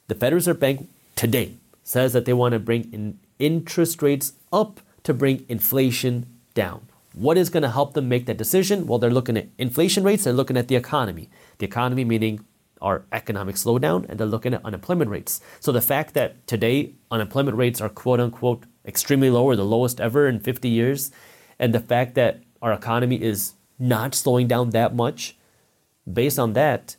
[0.09, 4.81] the Federal Reserve Bank today says that they want to bring in interest rates up
[5.03, 6.81] to bring inflation down.
[7.13, 8.87] What is going to help them make that decision?
[8.87, 11.29] Well, they're looking at inflation rates, they're looking at the economy.
[11.59, 12.43] The economy meaning
[12.81, 15.39] our economic slowdown, and they're looking at unemployment rates.
[15.59, 20.01] So the fact that today unemployment rates are quote unquote extremely low or the lowest
[20.01, 21.11] ever in 50 years,
[21.57, 25.37] and the fact that our economy is not slowing down that much,
[26.11, 26.97] based on that,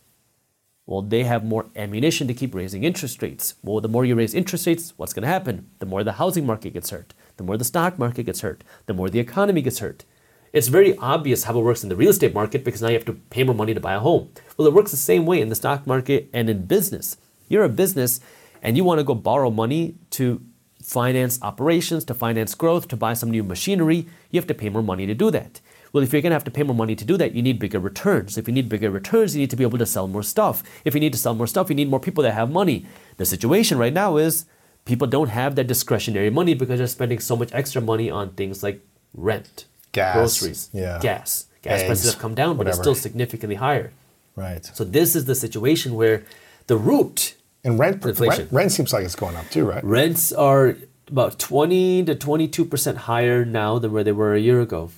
[0.87, 3.55] well, they have more ammunition to keep raising interest rates.
[3.63, 5.71] Well, the more you raise interest rates, what's going to happen?
[5.79, 8.95] The more the housing market gets hurt, the more the stock market gets hurt, the
[8.95, 10.05] more the economy gets hurt.
[10.53, 13.05] It's very obvious how it works in the real estate market because now you have
[13.07, 14.31] to pay more money to buy a home.
[14.57, 17.17] Well, it works the same way in the stock market and in business.
[17.49, 18.21] You're a business
[18.63, 20.41] and you want to go borrow money to
[20.81, 24.07] finance operations, to finance growth, to buy some new machinery.
[24.31, 25.61] You have to pay more money to do that.
[25.93, 27.59] Well, if you're going to have to pay more money to do that, you need
[27.59, 28.37] bigger returns.
[28.37, 30.63] If you need bigger returns, you need to be able to sell more stuff.
[30.85, 32.85] If you need to sell more stuff, you need more people that have money.
[33.17, 34.45] The situation right now is
[34.85, 38.63] people don't have that discretionary money because they're spending so much extra money on things
[38.63, 38.81] like
[39.15, 40.99] rent, Gas, groceries, yeah.
[41.01, 41.47] gas.
[41.63, 43.93] Gas Eggs, prices have come down, but it's still significantly higher.
[44.37, 44.65] Right.
[44.67, 46.25] So this is the situation where
[46.67, 48.45] the root And rent, Inflation.
[48.45, 49.83] rent, rent seems like it's going up too, right?
[49.83, 50.77] rents are
[51.09, 54.91] about 20 to 22% higher now than where they were a year ago.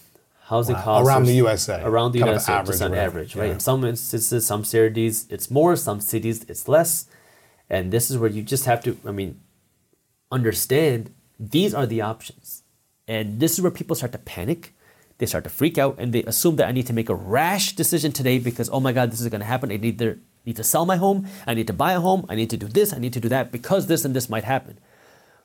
[0.45, 0.83] Housing Wow.
[0.85, 3.47] costs Around the USA, Around the United States, average just on whatever, average, right?
[3.47, 3.53] yeah.
[3.53, 7.07] In some instances, some cities it's more, some cities it's less.
[7.69, 9.41] And this is where you just have to, I mean,
[10.31, 12.63] understand these are the options.
[13.09, 14.75] And this is where people start to panic.
[15.19, 17.75] They start to freak out and they assume that I need to make a rash
[17.75, 19.71] decision today because, oh my God, this is going to happen.
[19.73, 21.27] I need to, need to sell my home.
[21.47, 22.27] I need to buy a home.
[22.29, 22.93] I need to do this.
[22.93, 24.79] I need to do that because this and this might happen.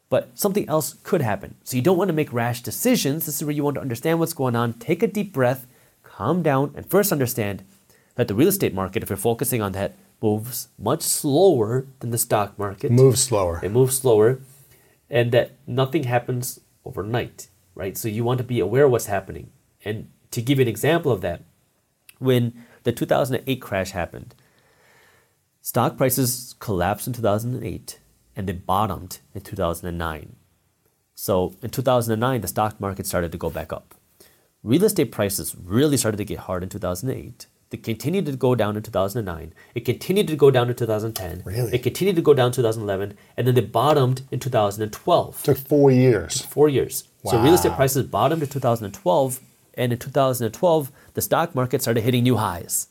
[0.10, 1.56] But something else could happen.
[1.64, 3.26] So you don't want to make rash decisions.
[3.26, 4.74] This is where you want to understand what's going on.
[4.74, 5.68] Take a deep breath,
[6.04, 7.64] calm down, and first understand
[8.16, 12.18] that the real estate market, if you're focusing on that, moves much slower than the
[12.18, 13.60] stock market Moves slower.
[13.64, 14.40] it moves slower
[15.12, 17.98] and that nothing happens overnight right?
[17.98, 19.52] So you want to be aware of what's happening.
[19.84, 21.42] And to give you an example of that
[22.20, 24.36] when the 2008 crash happened
[25.64, 28.00] stock prices collapsed in 2008
[28.36, 30.36] and they bottomed in 2009
[31.14, 33.96] so in 2009 the stock market started to go back up.
[34.64, 38.78] Real estate prices really started to get hard in 2008 they continued to go down
[38.78, 41.74] in 2009 it continued to go down in 2010 Really?
[41.74, 45.90] it continued to go down in 2011 and then they bottomed in 2012 took four
[45.92, 46.42] years.
[46.42, 47.32] four years Wow.
[47.32, 49.40] so real estate prices bottomed in 2012
[49.76, 52.88] and in 2012 the stock market started hitting new highs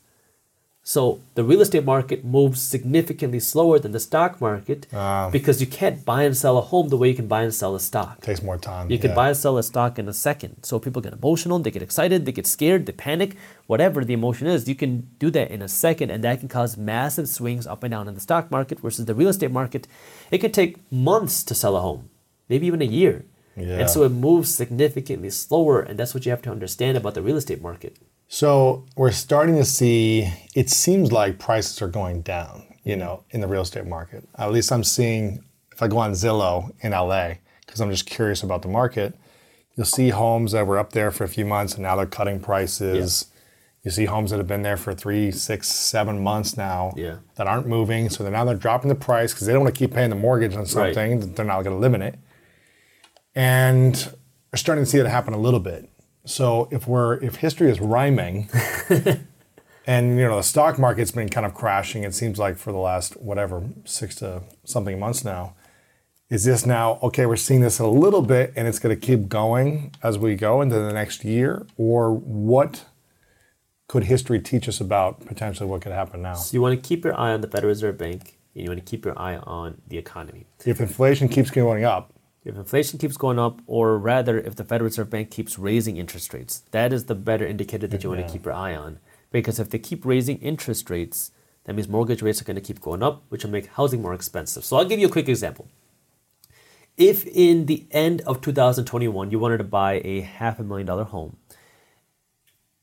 [0.83, 5.29] so the real estate market moves significantly slower than the stock market Ah.
[5.31, 7.75] because you can't buy and sell a home the way you can buy and sell
[7.75, 8.89] a stock It Takes more time.
[8.89, 9.15] you can yeah.
[9.15, 10.53] buy and sell a stock in a second.
[10.63, 13.35] So people get emotional, they get excited, they get scared, they panic,
[13.67, 16.75] whatever the emotion is, you can do that in a second and that can cause
[16.77, 19.87] massive swings up and down in the stock market versus the real estate market.
[20.31, 22.09] It can take months to sell a home,
[22.49, 23.25] maybe even a year.
[23.55, 23.79] Yeah.
[23.81, 27.21] And so it moves significantly slower and that's what you have to understand about the
[27.21, 27.97] real estate market.
[28.33, 30.31] So we're starting to see.
[30.55, 32.63] It seems like prices are going down.
[32.85, 34.27] You know, in the real estate market.
[34.37, 35.43] At least I'm seeing.
[35.73, 37.33] If I go on Zillow in LA,
[37.65, 39.15] because I'm just curious about the market,
[39.75, 42.39] you'll see homes that were up there for a few months and now they're cutting
[42.39, 43.25] prices.
[43.83, 47.17] You see homes that have been there for three, six, seven months now Yeah.
[47.35, 48.09] that aren't moving.
[48.09, 50.15] So they're now they're dropping the price because they don't want to keep paying the
[50.15, 52.15] mortgage on something that they're not going to live in it.
[53.35, 53.93] And
[54.51, 55.89] we're starting to see it happen a little bit.
[56.25, 58.49] So if we're if history is rhyming,
[59.87, 62.77] and you know the stock market's been kind of crashing, it seems like for the
[62.77, 65.55] last whatever six to something months now.
[66.29, 67.25] Is this now okay?
[67.25, 70.61] We're seeing this a little bit, and it's going to keep going as we go
[70.61, 72.85] into the next year, or what
[73.91, 76.35] could history teach us about potentially what could happen now?
[76.35, 78.79] So you want to keep your eye on the Federal Reserve Bank and you want
[78.79, 80.45] to keep your eye on the economy.
[80.65, 84.89] If inflation keeps going up, If inflation keeps going up, or rather, if the Federal
[84.89, 88.33] Reserve Bank keeps raising interest rates, that is the better indicator that you want to
[88.33, 88.97] keep your eye on.
[89.31, 91.31] Because if they keep raising interest rates,
[91.65, 94.15] that means mortgage rates are going to keep going up, which will make housing more
[94.15, 94.65] expensive.
[94.65, 95.67] So I'll give you a quick example.
[96.97, 101.03] If in the end of 2021 you wanted to buy a half a million dollar
[101.03, 101.37] home,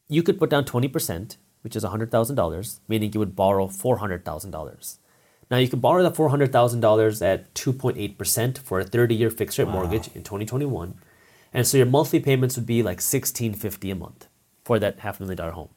[0.08, 4.98] you could put down 20%, which is $100,000, meaning you would borrow $400,000.
[5.50, 10.22] Now you can borrow that $400,000 at 2.8% for a 30-year fixed rate mortgage in
[10.22, 11.00] 2021.
[11.52, 14.28] And so your monthly payments would be like 1650 a month
[14.64, 15.70] for that half a million dollar home.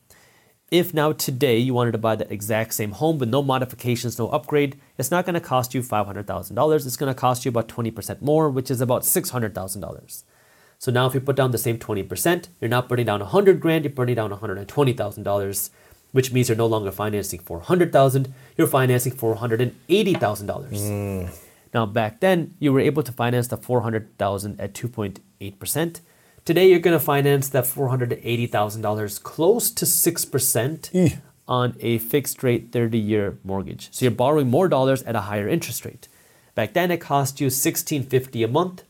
[0.70, 4.30] If now today you wanted to buy the exact same home with no modifications, no
[4.30, 6.86] upgrade, it's not going to cost you $500,000.
[6.86, 10.24] It's going to cost you about 20% more, which is about $600,000.
[10.78, 13.84] So now if you put down the same 20%, you're not putting down 100 grand,
[13.84, 15.70] you're putting down $120,000,
[16.12, 21.28] which means you're no longer financing 400,000, you're financing $480,000.
[21.28, 21.34] Hmm.
[21.74, 26.02] Now back then, you were able to finance the 400,000 at 2.8%.
[26.44, 33.38] Today you're going to finance that $480,000 close to 6% on a fixed rate 30-year
[33.44, 33.90] mortgage.
[33.92, 36.08] So you're borrowing more dollars at a higher interest rate.
[36.56, 38.84] Back then it cost you 1650 a month.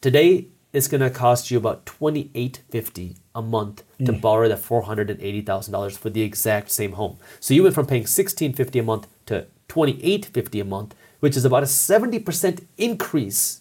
[0.00, 4.20] Today it's going to cost you about 2850 a month to mm.
[4.20, 7.18] borrow that $480,000 for the exact same home.
[7.40, 11.62] So you went from paying 1650 a month to 2850 a month, which is about
[11.62, 13.60] a 70% increase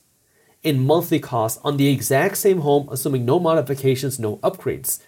[0.63, 5.01] in monthly costs on the exact same home, assuming no modifications, no upgrades.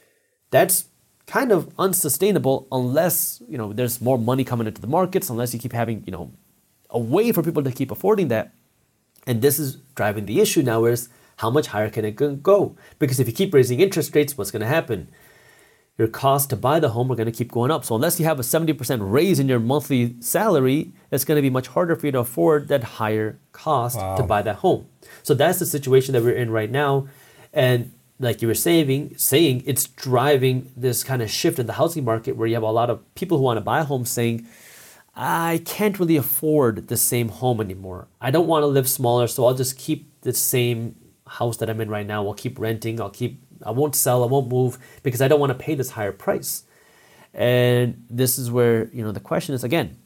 [0.52, 0.86] That's
[1.26, 5.60] kind of unsustainable unless you know there's more money coming into the markets, unless you
[5.60, 6.32] keep having you know
[6.90, 8.54] a way for people to keep affording that.
[9.26, 11.10] And this is driving the issue now is
[11.44, 12.76] how much higher can it go?
[13.00, 15.10] Because if you keep raising interest rates, what's going to happen?
[15.98, 17.86] your costs to buy the home are going to keep going up.
[17.86, 21.52] So unless you have a 70% raise in your monthly salary, it's going to be
[21.52, 24.88] much harder for you to afford that higher cost to buy that home.
[25.22, 27.08] So that's the situation that we're in right now.
[27.54, 32.04] And like you were saying, saying it's driving this kind of shift in the housing
[32.04, 34.48] market where you have a lot of people who want to buy a home saying,
[35.16, 38.08] I can't really afford the same home anymore.
[38.20, 40.96] I don't want to live smaller, so I'll just keep the same
[41.28, 42.26] house that I'm in right now.
[42.26, 43.00] I'll keep renting.
[43.00, 43.42] I'll keep.
[43.66, 44.24] I won't sell.
[44.24, 46.64] I won't move because I don't want to pay this higher price.
[47.34, 49.98] And this is where you know the question is again,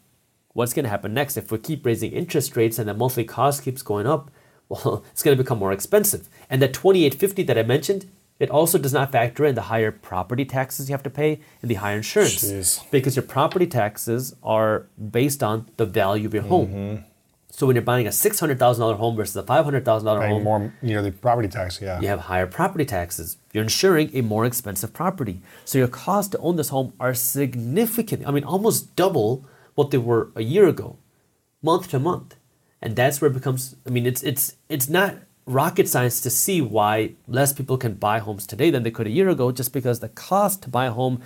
[0.54, 3.64] what's going to happen next if we keep raising interest rates and the monthly cost
[3.64, 4.32] keeps going up?
[4.70, 6.28] Well, it's going to become more expensive.
[6.50, 8.06] And that 2850 that I mentioned,
[8.38, 11.72] it also does not factor in the higher property taxes you have to pay and
[11.72, 12.92] the higher insurance Jeez.
[12.92, 16.68] because your property taxes are based on the value of your home.
[16.68, 17.04] Mm-hmm.
[17.50, 20.06] So when you're buying a six hundred thousand dollar home versus a five hundred thousand
[20.06, 21.82] dollar home, more, you know, the property tax.
[21.82, 22.00] Yeah.
[22.00, 23.38] you have higher property taxes.
[23.54, 25.42] You're insuring a more expensive property.
[25.66, 28.28] So your costs to own this home are significant.
[28.28, 29.46] I mean, almost double
[29.76, 30.98] what they were a year ago,
[31.62, 32.36] month to month.
[32.82, 35.16] And that's where it becomes I mean, it's it's it's not
[35.48, 39.12] rocket science to see why less people can buy homes today than they could a
[39.12, 41.22] year ago just because the cost to buy a home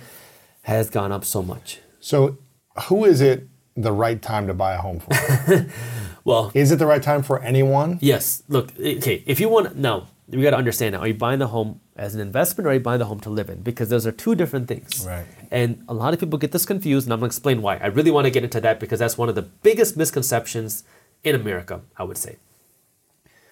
[0.62, 1.80] has gone up so much.
[1.98, 2.38] So,
[2.84, 5.66] who is it the right time to buy a home for?
[6.24, 7.98] Well, is it the right time for anyone?
[8.00, 8.42] Yes.
[8.48, 9.22] Look, okay.
[9.26, 11.00] If you want, now we got to understand now.
[11.00, 13.30] Are you buying the home as an investment, or are you buying the home to
[13.30, 13.62] live in?
[13.62, 15.04] Because those are two different things.
[15.06, 15.26] Right.
[15.50, 17.76] And a lot of people get this confused, and I'm gonna explain why.
[17.76, 20.84] I really want to get into that because that's one of the biggest misconceptions
[21.24, 21.80] in America.
[21.96, 22.36] I would say.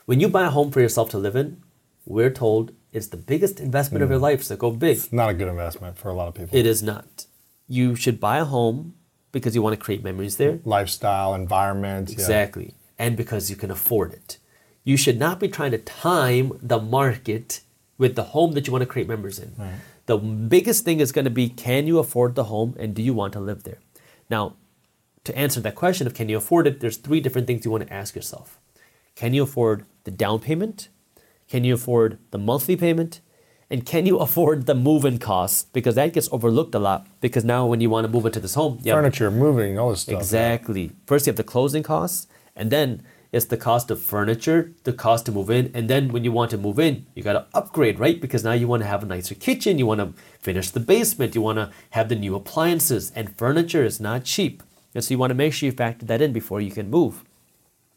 [0.07, 1.63] When you buy a home for yourself to live in,
[2.05, 4.25] we're told it's the biggest investment of your hmm.
[4.25, 4.43] life.
[4.43, 4.97] So go big.
[4.97, 6.57] It's not a good investment for a lot of people.
[6.57, 7.27] It is not.
[7.69, 8.95] You should buy a home
[9.33, 10.59] because you want to create memories there.
[10.65, 12.09] Lifestyle, environment.
[12.09, 12.15] yeah.
[12.15, 12.75] Exactly.
[12.99, 14.39] And because you can afford it.
[14.85, 17.61] You should not be trying to time the market
[17.99, 19.55] with the home that you want to create members in.
[20.07, 23.15] The biggest thing is going to be can you afford the home and do you
[23.15, 23.79] want to live there?
[24.29, 24.57] Now,
[25.25, 27.87] to answer that question of can you afford it, there's three different things you want
[27.87, 28.59] to ask yourself.
[29.15, 30.89] Can you afford the down payment?
[31.49, 33.21] Can you afford the monthly payment?
[33.71, 35.63] And can you afford the move-in costs?
[35.73, 37.07] Because that gets overlooked a lot.
[37.21, 40.01] Because now when you want to move into this home, you Furniture, moving, all this
[40.01, 40.19] stuff.
[40.19, 40.91] Exactly.
[41.07, 45.27] First, you have the closing costs, and then it's the cost of furniture, the cost
[45.27, 48.01] to move in, and then when you want to move in, you got to upgrade,
[48.01, 48.21] right?
[48.21, 51.37] Because now you want to have a nicer kitchen, you want to finish the basement,
[51.37, 54.65] you want to have the new appliances, and furniture is not cheap.
[54.97, 57.23] And so you want to make sure you factor that in before you can move.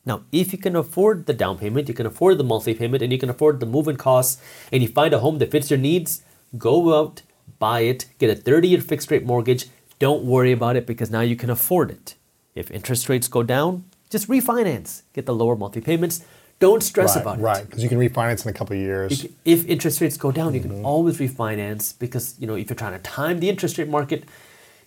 [0.05, 3.11] Now, if you can afford the down payment, you can afford the monthly payment, and
[3.11, 4.41] you can afford the move-in costs,
[4.71, 6.23] and you find a home that fits your needs,
[6.57, 7.21] go out,
[7.59, 9.67] buy it, get a 30-year fixed rate mortgage.
[9.99, 12.15] Don't worry about it because now you can afford it.
[12.55, 16.25] If interest rates go down, just refinance, get the lower monthly payments.
[16.59, 17.41] Don't stress Right, about it.
[17.41, 17.65] right.
[17.65, 19.25] Because you can refinance in a couple of years.
[19.45, 20.69] If interest rates go down, you Mm-hmm.
[20.75, 24.23] can always refinance because you know if you're trying to time the interest rate market,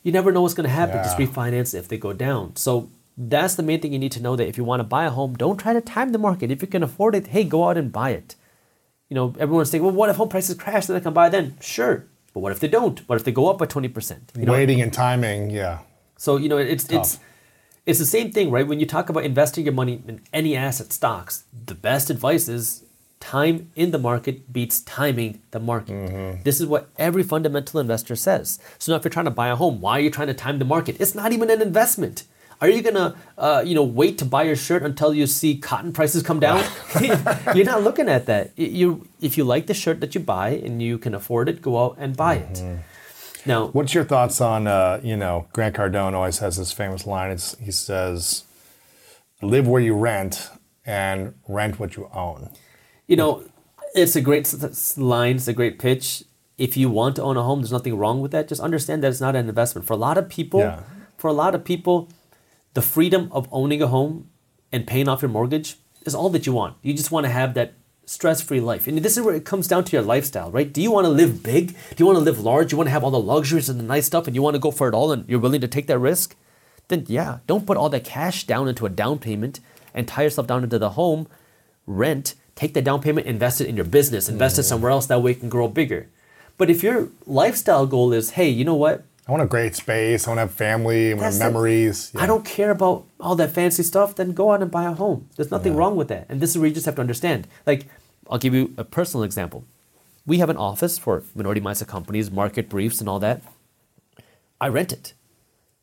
[0.03, 1.03] you never know what's going to happen.
[1.03, 2.55] Just refinance if they go down.
[2.57, 4.37] So that's the main thing you need to know.
[4.37, 6.51] That if you want to buy a home, don't try to time the market.
[6.51, 8.35] If you can afford it, hey, go out and buy it.
[9.09, 10.87] You know, everyone's saying, well, what if home prices crash?
[10.87, 11.57] Then I can buy then.
[11.61, 12.05] Sure,
[12.35, 12.99] but what if they don't?
[13.09, 14.33] What if they go up by twenty percent?
[14.37, 15.79] You know, Waiting and timing, yeah.
[16.17, 17.21] so you know, it's it's
[17.87, 18.67] it's the same thing, right?
[18.67, 22.85] When you talk about investing your money in any asset stocks, the best advice is
[23.21, 25.95] time in the market beats timing the market.
[25.95, 26.43] Mm-hmm.
[26.43, 28.59] This is what every fundamental investor says.
[28.79, 30.59] So now, if you're trying to buy a home, why are you trying to time
[30.59, 30.97] the market?
[31.01, 32.25] It's not even an investment.
[32.61, 35.93] Are you gonna, uh, you know, wait to buy your shirt until you see cotton
[35.93, 36.65] prices come down?
[37.55, 38.53] You're not looking at that.
[38.59, 41.85] You, if you like the shirt that you buy and you can afford it, go
[41.85, 42.63] out and buy it.
[43.45, 47.31] Now, What's your thoughts on, uh, you know, Grant Cardone always has this famous line.
[47.31, 48.45] It's, he says,
[49.43, 50.51] live where you rent
[50.85, 52.51] and rent what you own.
[53.07, 53.45] You know,
[53.95, 54.53] it's a great
[54.97, 56.25] line, it's a great pitch.
[56.59, 58.49] If you want to own a home, there's nothing wrong with that.
[58.49, 59.87] Just understand that it's not an investment.
[59.87, 60.81] For a lot of people, Yeah.
[61.19, 62.09] for a lot of people,
[62.77, 64.29] the freedom of owning a home
[64.71, 66.77] and paying off your mortgage is all that you want.
[66.83, 67.73] You just want to have that
[68.05, 68.87] stress-free life.
[68.87, 70.71] And this is where it comes down to your lifestyle, right?
[70.71, 71.69] Do you want to live big?
[71.69, 72.73] Do you want to live large?
[72.73, 74.61] You want to have all the luxuries and the nice stuff and you want to
[74.61, 76.37] go for it all and you're willing to take that risk?
[76.89, 79.61] Then yeah, don't put all that cash down into a down payment
[79.95, 81.29] and tie yourself down into the home
[81.87, 84.69] rent, take the down payment, invest it in your business, invest it mm.
[84.69, 85.07] somewhere else.
[85.07, 86.11] That way it can grow bigger.
[86.59, 89.03] But if your lifestyle goal is, hey, you know what?
[89.27, 90.27] I want a great space.
[90.27, 91.11] I want to have family.
[91.11, 91.55] I want to That's have it.
[91.55, 92.13] memories.
[92.17, 94.15] I don't care about all that fancy stuff.
[94.15, 95.29] Then go out and buy a home.
[95.37, 96.27] There's nothing wrong with that.
[96.29, 97.49] And this is where you just have to understand.
[97.67, 97.87] Like,
[98.31, 99.65] I'll give you a personal example.
[100.27, 103.43] We have an office for minority mindset companies, market briefs, and all that.
[104.61, 105.15] I rent it.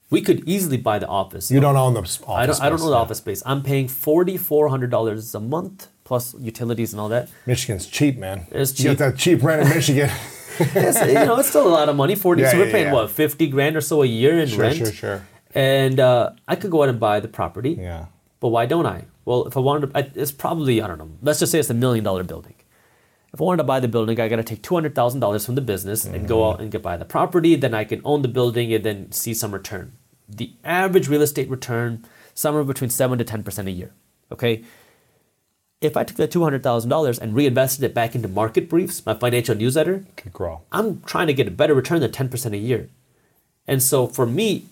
[0.09, 1.49] We could easily buy the office.
[1.51, 2.61] You don't own the office I don't.
[2.61, 3.01] I don't space, know the yeah.
[3.01, 3.43] office space.
[3.45, 7.29] I'm paying forty four hundred dollars a month plus utilities and all that.
[7.45, 8.45] Michigan's cheap, man.
[8.51, 8.83] It's cheap.
[8.85, 10.09] You get that cheap rent in Michigan.
[10.59, 12.15] It's, you know, it's still a lot of money.
[12.15, 12.41] Forty.
[12.41, 12.93] Yeah, so we're yeah, paying yeah.
[12.93, 14.51] what fifty grand or so a year in rent.
[14.51, 14.77] Sure, rent.
[14.77, 15.27] sure, sure.
[15.55, 17.77] And uh, I could go out and buy the property.
[17.79, 18.07] Yeah.
[18.39, 19.05] But why don't I?
[19.25, 21.11] Well, if I wanted to, I, it's probably I don't know.
[21.21, 22.55] Let's just say it's a million dollar building.
[23.33, 25.45] If I wanted to buy the building, I got to take two hundred thousand dollars
[25.45, 27.55] from the business and go out and get buy the property.
[27.55, 29.93] Then I can own the building and then see some return.
[30.29, 33.91] The average real estate return somewhere between seven to ten percent a year.
[34.31, 34.63] Okay.
[35.83, 39.05] If I took that two hundred thousand dollars and reinvested it back into Market Briefs,
[39.05, 40.61] my financial newsletter, Could grow.
[40.71, 42.89] I'm trying to get a better return than 10% a year.
[43.67, 44.65] And so for me,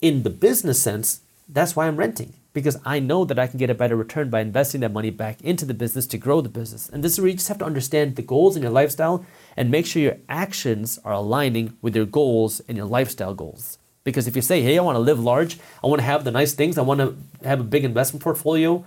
[0.00, 3.68] in the business sense, that's why I'm renting because I know that I can get
[3.68, 6.88] a better return by investing that money back into the business to grow the business.
[6.88, 9.26] And this is where you just have to understand the goals in your lifestyle
[9.56, 13.78] and make sure your actions are aligning with your goals and your lifestyle goals.
[14.04, 16.30] Because if you say, hey, I want to live large, I want to have the
[16.30, 18.84] nice things, I want to have a big investment portfolio,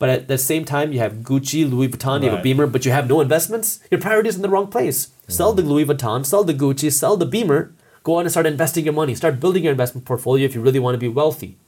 [0.00, 2.86] but at the same time, you have Gucci, Louis Vuitton, you have a Beamer, but
[2.86, 3.80] you have no investments.
[3.90, 5.10] Your priorities in the wrong place.
[5.28, 5.68] Sell the mm.
[5.68, 7.74] Louis Vuitton, sell the Gucci, sell the Beamer.
[8.02, 9.14] Go on and start investing your money.
[9.14, 11.58] Start building your investment portfolio if you really want to be wealthy.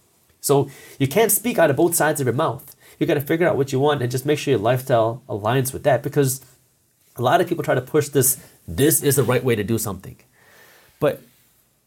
[0.40, 2.74] So you can't speak out of both sides of your mouth.
[2.98, 5.74] You got to figure out what you want and just make sure your lifestyle aligns
[5.74, 6.02] with that.
[6.02, 6.40] Because
[7.16, 8.42] a lot of people try to push this.
[8.66, 10.16] This is the right way to do something,
[11.00, 11.20] but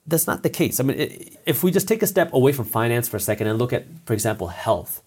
[0.05, 0.79] that's not the case.
[0.79, 3.57] I mean, if we just take a step away from finance for a second and
[3.57, 5.01] look at, for example, health.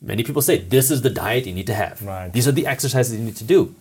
[0.00, 2.02] Many people say this is the diet you need to have.
[2.02, 2.32] Right.
[2.32, 3.74] These are the exercises you need to do.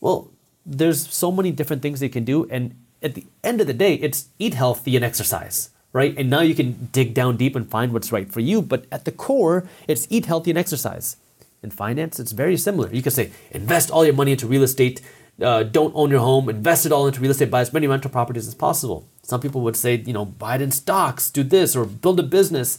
[0.00, 0.30] Well,
[0.64, 3.94] there's so many different things they can do, and at the end of the day,
[3.94, 6.16] it's eat healthy and exercise, right?
[6.16, 8.62] And now you can dig down deep and find what's right for you.
[8.62, 11.16] But at the core, it's eat healthy and exercise.
[11.62, 12.90] In finance, it's very similar.
[12.92, 15.00] You can say invest all your money into real estate.
[15.40, 16.48] Uh, don't own your home.
[16.48, 17.50] Invest it all into real estate.
[17.50, 19.06] Buy as many rental properties as possible.
[19.22, 22.22] Some people would say, you know, buy it in stocks, do this, or build a
[22.22, 22.78] business.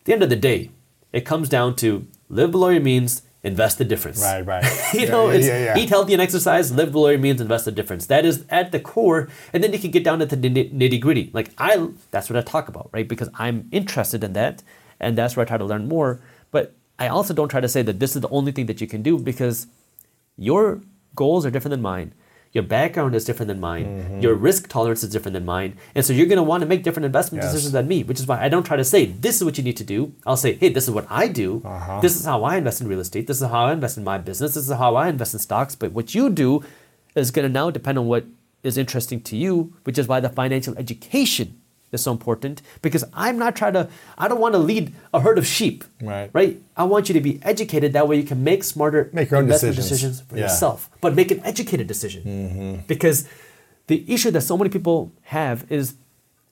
[0.00, 0.70] At the end of the day,
[1.18, 1.88] it comes down to
[2.28, 4.20] live below your means, invest the difference.
[4.22, 4.64] Right, right.
[4.94, 7.64] you Yeah, know, yeah, it's yeah, eat healthy and exercise, live below your means, invest
[7.64, 8.06] the difference.
[8.06, 11.30] That is at the core, and then you can get down to the nitty gritty.
[11.32, 13.08] Like I, that's what I talk about, right?
[13.08, 14.62] Because I'm interested in that,
[15.00, 16.20] and that's where I try to learn more.
[16.50, 18.86] But I also don't try to say that this is the only thing that you
[18.86, 19.66] can do because
[20.36, 20.80] your
[21.14, 22.12] goals are different than mine.
[22.56, 23.84] Your background is different than mine.
[23.86, 24.20] Mm-hmm.
[24.24, 25.76] Your risk tolerance is different than mine.
[25.94, 27.52] And so you're going to want to make different investment Yes.
[27.52, 29.64] decisions than me, which is why I don't try to say, this is what you
[29.68, 30.14] need to do.
[30.24, 31.60] I'll say, hey, this is what I do.
[31.62, 32.00] Uh-huh.
[32.00, 33.26] This is how I invest in real estate.
[33.26, 34.54] This is how I invest in my business.
[34.54, 35.74] This is how I invest in stocks.
[35.74, 36.64] But what you do
[37.14, 38.24] is going to now depend on what
[38.62, 41.60] is interesting to you, which is why the financial education
[41.96, 45.38] is so important because I'm not trying to, I don't want to lead a herd
[45.42, 45.84] of sheep.
[46.00, 46.30] Right.
[46.32, 46.54] Right?
[46.76, 47.88] I want you to be educated.
[47.98, 49.76] That way you can make smarter Make your own decisions.
[49.88, 50.44] decisions for Yeah.
[50.44, 52.22] yourself, but make an educated decision.
[52.24, 52.74] Mm-hmm.
[52.86, 53.18] Because
[53.88, 54.98] the issue that so many people
[55.38, 55.94] have is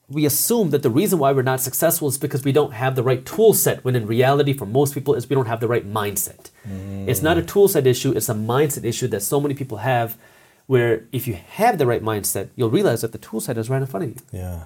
[0.09, 3.03] we assume that the reason why we're not successful is because we don't have the
[3.03, 5.86] right tool set, when in reality, for most people, is we don't have the right
[6.01, 6.51] mindset.
[6.68, 7.09] Mm.
[7.09, 10.18] It's not a tool set issue, it's a mindset issue that so many people have,
[10.66, 13.80] where if you have the right mindset, you'll realize that the tool set is right
[13.80, 14.16] in front of you.
[14.40, 14.61] Yeah.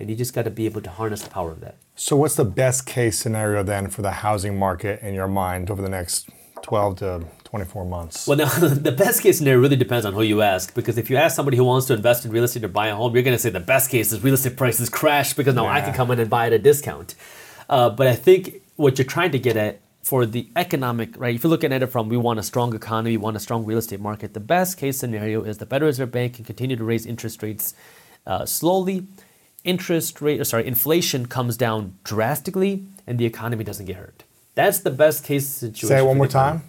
[0.00, 1.76] And you just got to be able to harness the power of that.
[1.94, 5.82] So, what's the best case scenario then for the housing market in your mind over
[5.82, 6.30] the next
[6.62, 8.26] 12 to 24 months?
[8.26, 10.74] Well, now the best case scenario really depends on who you ask.
[10.74, 12.96] Because if you ask somebody who wants to invest in real estate or buy a
[12.96, 15.66] home, you're going to say the best case is real estate prices crash because now
[15.66, 17.14] I can come in and buy at a discount.
[17.68, 21.34] Uh, but I think what you're trying to get at for the economic, right?
[21.34, 23.64] If you're looking at it from we want a strong economy, we want a strong
[23.64, 26.84] real estate market, the best case scenario is the Federal Reserve Bank can continue to
[26.84, 27.74] raise interest rates
[28.26, 29.06] uh, slowly.
[29.64, 34.24] Interest rate, or sorry, inflation comes down drastically, and the economy doesn't get hurt.
[34.54, 35.88] That's the best case situation.
[35.88, 36.62] Say it one more time.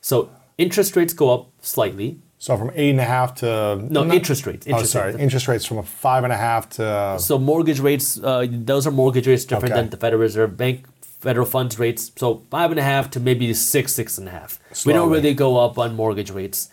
[0.00, 2.18] So interest rates go up slightly.
[2.38, 3.76] So, from eight and a half to.
[3.88, 4.66] No, interest rates.
[4.68, 5.12] Oh, sorry.
[5.12, 5.18] rates.
[5.22, 7.16] Interest rates from a five and a half to.
[7.20, 9.80] So mortgage rates, uh, those are mortgage rates different Okay.
[9.80, 10.86] than the Federal Reserve Bank
[11.20, 12.10] federal funds rates.
[12.16, 14.58] So five and a half to maybe six, six and a half.
[14.84, 16.68] We don't really go up on mortgage rates,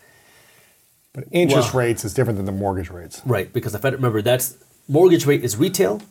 [1.13, 3.21] But interest Well- rates is different than the mortgage rates.
[3.25, 3.51] right?
[3.53, 4.55] Because the Fed, remember that's
[4.89, 6.01] mortgage rate is retail.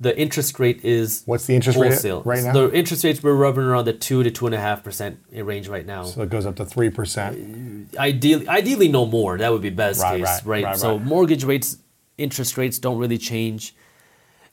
[0.00, 2.22] The interest rate is What's the interest rate wholesale.
[2.24, 2.52] right So now?
[2.54, 5.68] the interest rates we're rubbing around the two to two and a half percent range
[5.68, 6.02] right now.
[6.04, 7.96] So, it goes up to 3%.
[7.98, 11.44] ideally ideally no more that would be best Right, case right, right, right, so mortgage
[11.44, 11.76] rates
[12.18, 13.74] interest rates don't really change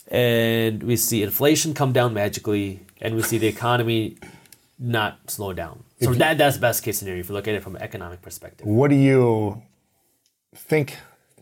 [0.07, 4.17] and we see inflation come down magically and we see the economy
[4.77, 7.75] not slow down so that that's best case scenario if you look at it from
[7.75, 9.61] an economic perspective What do you
[10.55, 10.95] think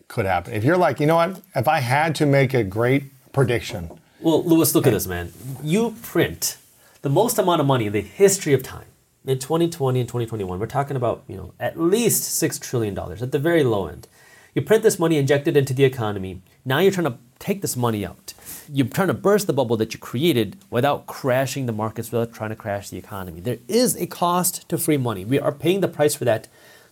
[0.08, 0.54] could happen?
[0.54, 1.40] If you're like, you know what?
[1.54, 3.90] If I had to make a great prediction,
[4.20, 5.32] well lewis look at this man.
[5.62, 6.56] You print
[7.02, 8.86] the most amount of money in the history of time
[9.26, 13.30] in 2020 and 2021 we're talking about you know at least six trillion dollars at
[13.32, 14.08] the very low end.
[14.54, 16.40] You print this money inject it into the economy.
[16.64, 18.34] Now you're trying to take this money out.
[18.72, 22.50] You're trying to burst the bubble that you created without crashing the markets without trying
[22.50, 23.40] to crash the economy.
[23.40, 25.24] There is a cost to free money.
[25.24, 26.48] We are paying the price for that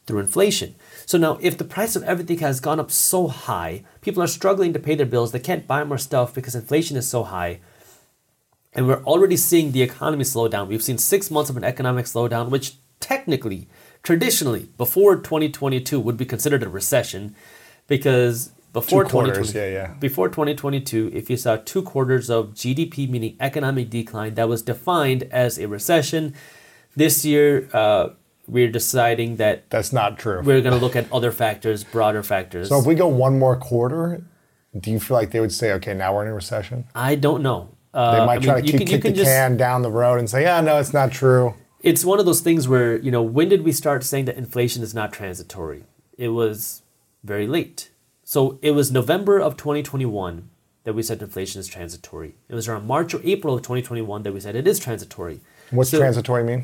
[0.06, 0.76] through inflation.
[1.06, 4.72] So now, if the price of everything has gone up so high, people are struggling
[4.72, 7.60] to pay their bills, they can't buy more stuff because inflation is so high,
[8.74, 10.68] and we're already seeing the economy slow down.
[10.68, 13.68] We've seen six months of an economic slowdown, which technically,
[14.02, 17.36] traditionally, before 2022 would be considered a recession
[17.86, 19.94] because before Two quarters, 2020 yeah, yeah.
[19.94, 25.22] before 2022, if you saw two quarters of GDP, meaning economic decline, that was defined
[25.30, 26.34] as a recession.
[26.96, 28.08] This year, uh,
[28.48, 30.40] we're deciding that That's not true.
[30.42, 32.68] we're going to look at other factors, broader factors.
[32.68, 34.22] so if we go one more quarter,
[34.78, 36.84] do you feel like they would say, okay, now we're in a recession?
[36.94, 37.70] I don't know.
[37.92, 39.82] They Uh, might I try mean, to kick, can- kick the can just- can down
[39.82, 41.54] the road and say, yeah, no, it's not true.
[41.82, 44.82] it's one of those things where you know when did we start saying that inflation
[44.82, 45.84] is not transitory
[46.18, 46.82] it was
[47.22, 47.90] very late
[48.24, 50.48] so it was november of 2021
[50.84, 54.32] that we said inflation is transitory it was around march or april of 2021 that
[54.32, 55.40] we said it is transitory
[55.70, 56.62] What's So- transitory mean?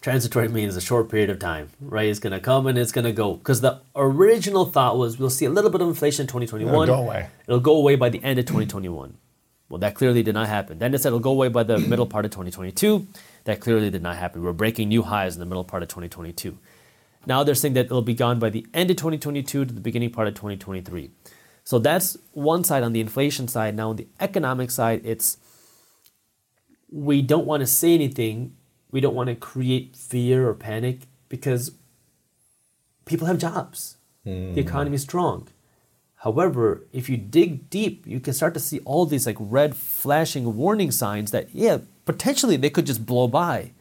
[0.00, 2.08] Transitory means a short period of time right?
[2.08, 3.34] It's going to come and it's going to go.
[3.34, 6.86] Because the original thought was we'll see a little bit of inflation in 2021 It'll
[6.86, 7.28] go away.
[7.46, 9.16] it'll go away by the end of 2021
[9.68, 10.78] well that clearly did not happen.
[10.78, 13.06] Then it said it'll go away by the middle part of 2022
[13.44, 14.42] that clearly did not happen.
[14.42, 16.56] We're breaking new highs in the middle part of 2022
[17.26, 20.10] now they're saying that it'll be gone by the end of 2022 to the beginning
[20.10, 21.10] part of 2023
[21.64, 22.82] so that's one side.
[22.82, 25.36] On the inflation side now on the economic side it's
[26.90, 28.54] we don't want to say anything.
[28.90, 31.72] We don't want to create fear or panic because
[33.04, 33.96] people have jobs.
[34.54, 35.48] The economy is strong.
[36.16, 40.56] However, if you dig deep, you can start to see all these like red flashing
[40.56, 43.72] warning signs that yeah, potentially they could just blow by.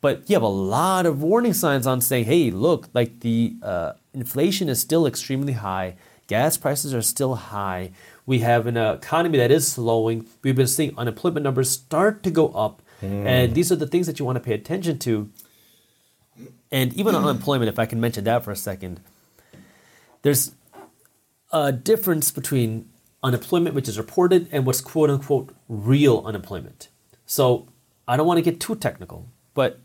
[0.00, 3.92] But you have a lot of warning signs on saying, hey, look, like the uh,
[4.12, 5.94] inflation is still extremely high,
[6.26, 7.92] gas prices are still high.
[8.26, 10.26] We have an economy that is slowing.
[10.42, 12.81] We've been seeing unemployment numbers start to go up.
[13.02, 13.54] And mm.
[13.54, 15.30] these are the things that you want to pay attention to.
[16.70, 19.00] And even on unemployment, if I can mention that for a second,
[20.22, 20.52] there's
[21.52, 22.88] a difference between
[23.22, 26.88] unemployment, which is reported, and what's quote unquote real unemployment.
[27.26, 27.68] So
[28.06, 29.80] I don't want to get too technical, but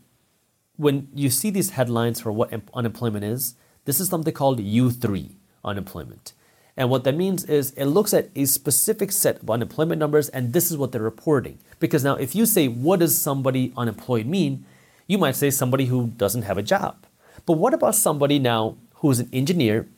[0.76, 3.54] when you see these headlines for what unemployment is,
[3.84, 5.30] this is something called U3
[5.64, 6.32] unemployment.
[6.78, 10.52] And what that means is it looks at a specific set of unemployment numbers, and
[10.52, 11.58] this is what they're reporting.
[11.80, 14.64] Because now, if you say, what does somebody unemployed mean?
[15.08, 17.04] You might say somebody who doesn't have a job.
[17.46, 19.88] But what about somebody now who's an engineer?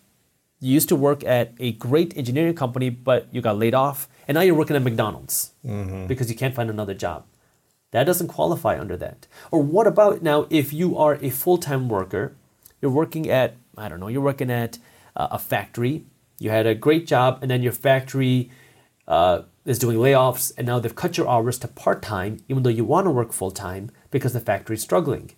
[0.58, 4.36] You used to work at a great engineering company, but you got laid off, and
[4.36, 5.52] now you're working at McDonald's
[6.08, 7.26] because you can't find another job.
[7.90, 9.26] That doesn't qualify under that.
[9.50, 12.36] Or what about now if you are a full time worker,
[12.80, 14.78] you're working at, I don't know, you're working at
[15.14, 16.04] uh, a factory,
[16.40, 18.50] you had a great job, and then your factory
[19.06, 22.70] uh, is doing layoffs, and now they've cut your hours to part time, even though
[22.70, 25.30] you want to work full time because the factory is struggling.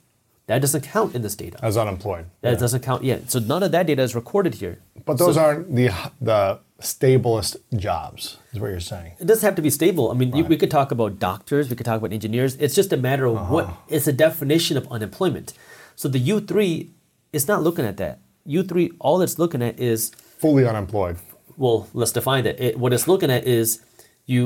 [0.47, 1.59] That doesn't count in this data.
[1.63, 2.27] As unemployed.
[2.41, 3.31] That doesn't count yet.
[3.31, 4.81] So none of that data is recorded here.
[5.05, 5.91] But those aren't the
[6.21, 9.13] the stablest jobs, is what you're saying.
[9.21, 10.11] It doesn't have to be stable.
[10.11, 12.57] I mean, you, we could talk about doctors, we could talk about engineers.
[12.57, 15.53] It's just a matter of what is the definition of unemployment.
[15.95, 16.91] So the U3
[17.33, 18.19] is not looking at that.
[18.47, 20.11] U3, all it's looking at is,
[20.43, 21.17] Fully unemployed.
[21.57, 22.57] well, let's define that.
[22.61, 23.81] It, what it's looking at is
[24.27, 24.43] you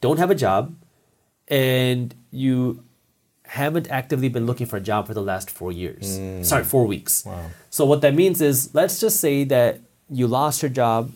[0.00, 0.74] don't have a job
[1.48, 2.84] and you
[3.46, 6.18] haven't actively been looking for a job for the last four years.
[6.18, 6.44] Mm.
[6.44, 7.24] Sorry, four weeks.
[7.26, 7.50] Wow.
[7.70, 11.10] So what that means is, let's just say that you lost your job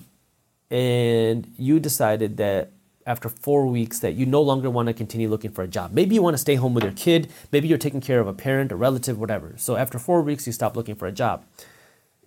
[0.70, 2.72] and you decided that
[3.07, 5.93] after four weeks that you no longer want to continue looking for a job.
[5.93, 7.31] Maybe you want to stay home with your kid.
[7.53, 9.55] Maybe you're taking care of a parent, a relative, whatever.
[9.57, 11.45] So after four weeks, you stop looking for a job.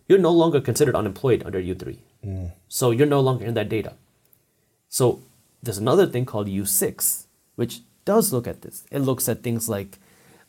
[0.10, 1.98] You're no longer considered unemployed under U3.
[2.68, 3.94] So you're no longer in that data.
[4.90, 5.22] So
[5.64, 8.86] there's another thing called U6, which does look at this.
[8.92, 10.00] It looks at things like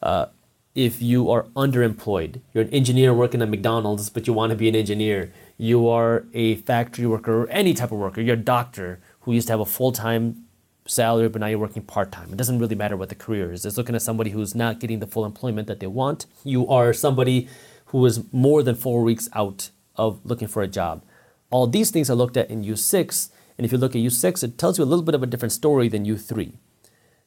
[0.02, 0.26] uh,
[0.74, 4.68] if you are underemployed, you're an engineer working at McDonald's, but you want to be
[4.68, 5.32] an engineer.
[5.58, 8.22] You are a factory worker or any type of worker.
[8.22, 10.46] You're a doctor who used to have a full time
[10.86, 12.32] salary, but now you're working part time.
[12.32, 13.66] It doesn't really matter what the career is.
[13.66, 16.24] It's looking at somebody who's not getting the full employment that they want.
[16.44, 17.48] You are somebody
[17.90, 21.02] who is more than four weeks out of looking for a job.
[21.50, 23.30] All these things are looked at in U6.
[23.58, 25.52] And if you look at U6, it tells you a little bit of a different
[25.52, 26.54] story than U3.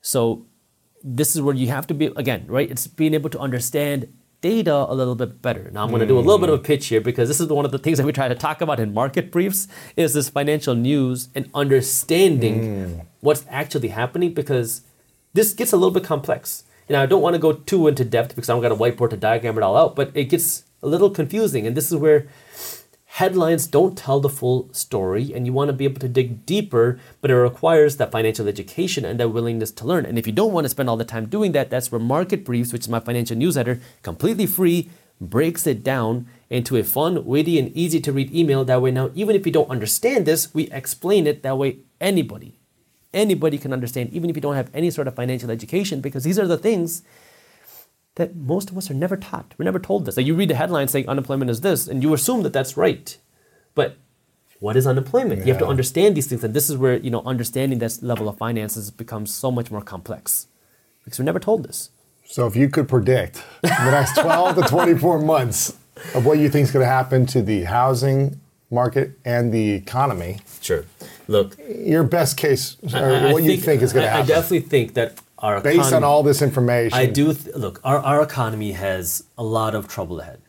[0.01, 0.45] So
[1.03, 2.71] this is where you have to be again, right?
[2.71, 5.69] It's being able to understand data a little bit better.
[5.71, 7.47] Now I'm going to do a little bit of a pitch here because this is
[7.47, 10.29] one of the things that we try to talk about in market briefs is this
[10.29, 13.05] financial news and understanding mm.
[13.21, 14.81] what's actually happening because
[15.33, 16.63] this gets a little bit complex.
[16.93, 19.09] And I don't want to go too into depth because I don't got a whiteboard
[19.09, 22.27] to diagram it all out, but it gets a little confusing and this is where
[23.05, 26.99] headlines don't tell the full story and you want to be able to dig deeper
[27.21, 30.51] but it requires that financial education and that willingness to learn and if you don't
[30.51, 32.99] want to spend all the time doing that that's where market briefs which is my
[32.99, 34.89] financial newsletter completely free
[35.21, 38.65] breaks it down into a fun, witty, and easy to read email.
[38.65, 41.43] That way, now, even if you don't understand this, we explain it.
[41.43, 42.59] That way, anybody,
[43.13, 46.39] anybody can understand, even if you don't have any sort of financial education, because these
[46.39, 47.03] are the things
[48.15, 49.53] that most of us are never taught.
[49.57, 50.17] We're never told this.
[50.17, 53.17] Like you read the headline saying unemployment is this, and you assume that that's right.
[53.75, 53.97] But
[54.59, 55.45] what is unemployment?
[55.45, 58.29] You have to understand these things, and this is where you know understanding this level
[58.29, 60.47] of finances becomes so much more complex
[61.03, 61.89] because we're never told this.
[62.25, 65.77] So if you could predict the next 12 to 24 months
[66.15, 68.39] of what you think is going to happen to the housing
[68.73, 70.85] market and the economy, Sure.
[71.27, 74.35] Look, your best case, or I- I what you think is going to happen, I
[74.35, 76.97] definitely think that our based on all this information.
[76.97, 77.79] I do th- look.
[77.83, 80.39] Our our economy has a lot of trouble ahead.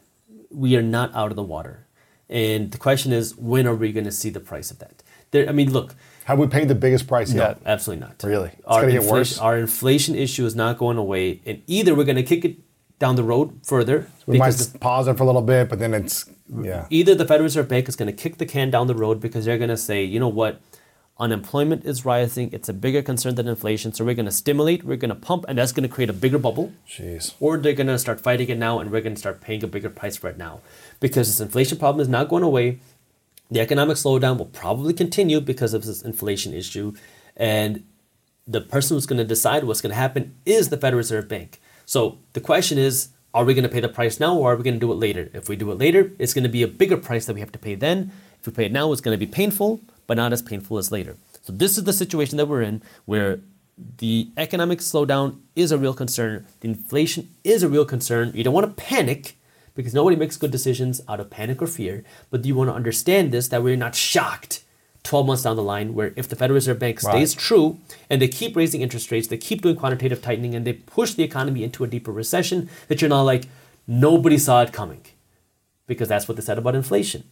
[0.50, 1.86] We are not out of the water,
[2.28, 5.02] and the question is, when are we going to see the price of that?
[5.32, 5.94] There, I mean, look.
[6.26, 7.58] Have we paid the biggest price No, yet?
[7.66, 8.22] absolutely not.
[8.22, 8.48] Really?
[8.56, 9.38] It's our inflation, worse?
[9.38, 12.56] Our inflation issue is not going away, and either we're going to kick it
[13.04, 15.92] down the road further We might because pause it for a little bit, but then
[15.92, 16.86] it's yeah.
[16.88, 19.44] either the Federal Reserve Bank is going to kick the can down the road because
[19.44, 20.60] they're going to say, you know what,
[21.18, 24.96] unemployment is rising, it's a bigger concern than inflation, so we're going to stimulate, we're
[24.96, 26.72] going to pump, and that's going to create a bigger bubble.
[26.88, 27.34] Jeez.
[27.40, 29.66] Or they're going to start fighting it now, and we're going to start paying a
[29.66, 30.60] bigger price for it now,
[30.98, 32.78] because this inflation problem is not going away.
[33.50, 36.94] The economic slowdown will probably continue because of this inflation issue,
[37.36, 37.84] and
[38.46, 41.60] the person who's going to decide what's going to happen is the Federal Reserve Bank.
[41.86, 44.62] So the question is, are we going to pay the price now or are we
[44.62, 45.28] going to do it later?
[45.32, 47.52] If we do it later, it's going to be a bigger price that we have
[47.52, 48.12] to pay then.
[48.40, 50.92] If we pay it now, it's going to be painful, but not as painful as
[50.92, 51.16] later.
[51.42, 53.40] So this is the situation that we're in where
[53.98, 56.46] the economic slowdown is a real concern.
[56.60, 58.32] The inflation is a real concern.
[58.34, 59.36] You don't want to panic
[59.74, 63.32] because nobody makes good decisions out of panic or fear, but you want to understand
[63.32, 64.63] this that we're not shocked
[65.04, 67.42] 12 months down the line where if the Federal Reserve Bank stays Right.
[67.42, 67.78] true
[68.10, 71.22] and they keep raising interest rates, they keep doing quantitative tightening, and they push the
[71.22, 73.44] economy into a deeper recession, that you're not like,
[73.86, 75.02] nobody saw it coming.
[75.86, 77.24] Because that's what they said about inflation.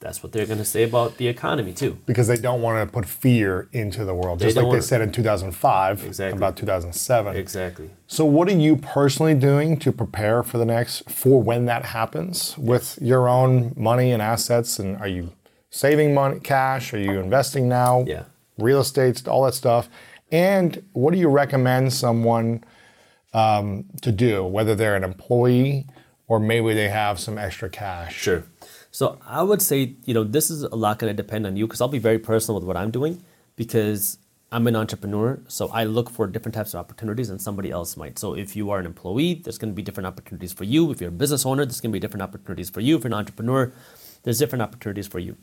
[0.00, 1.98] That's what they're going to say about the economy, too.
[2.06, 5.00] Because they don't want to put fear into the world, They just like they said
[5.00, 6.36] in 2005 Exactly.
[6.38, 7.34] about 2007.
[7.34, 7.90] Exactly.
[8.06, 12.56] So, what are you personally doing to prepare for the next for when that happens
[12.56, 14.78] with your own money and assets?
[14.78, 15.32] And are you
[15.70, 16.92] saving money, cash?
[16.94, 18.04] Are you investing now?
[18.06, 18.24] Yeah.
[18.58, 19.88] Real estate, all that stuff.
[20.30, 22.64] And what do you recommend someone
[23.32, 25.86] um, to do, whether they're an employee
[26.26, 28.14] or maybe they have some extra cash?
[28.16, 28.44] Sure.
[28.90, 31.66] So I would say, you know, this is a lot going to depend on you
[31.66, 33.22] because I'll be very personal with what I'm doing
[33.56, 34.18] because
[34.50, 35.38] I'm an entrepreneur.
[35.46, 38.18] So I look for different types of opportunities and somebody else might.
[38.18, 40.90] So if you are an employee, there's going to be different opportunities for you.
[40.90, 42.96] If you're a business owner, there's going to be different opportunities for you.
[42.96, 43.72] If you're an entrepreneur,
[44.22, 45.36] there's different opportunities for you.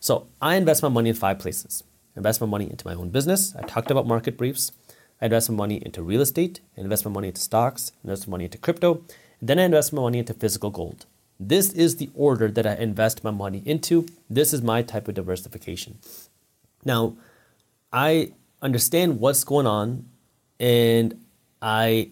[0.00, 1.82] So I invest my money in five places.
[2.14, 3.54] I invest my money into my own business.
[3.56, 4.72] I talked about market briefs.
[5.20, 6.60] I invest my money into real estate.
[6.76, 7.92] I invest my money into stocks.
[7.96, 9.02] I invest my money into crypto.
[9.40, 11.06] Then I invest my money into physical gold.
[11.40, 14.06] This is the order that I invest my money into.
[14.30, 15.98] This is my type of diversification.
[16.84, 17.16] Now,
[17.92, 20.06] I understand what's going on
[20.60, 21.20] and
[21.60, 22.10] I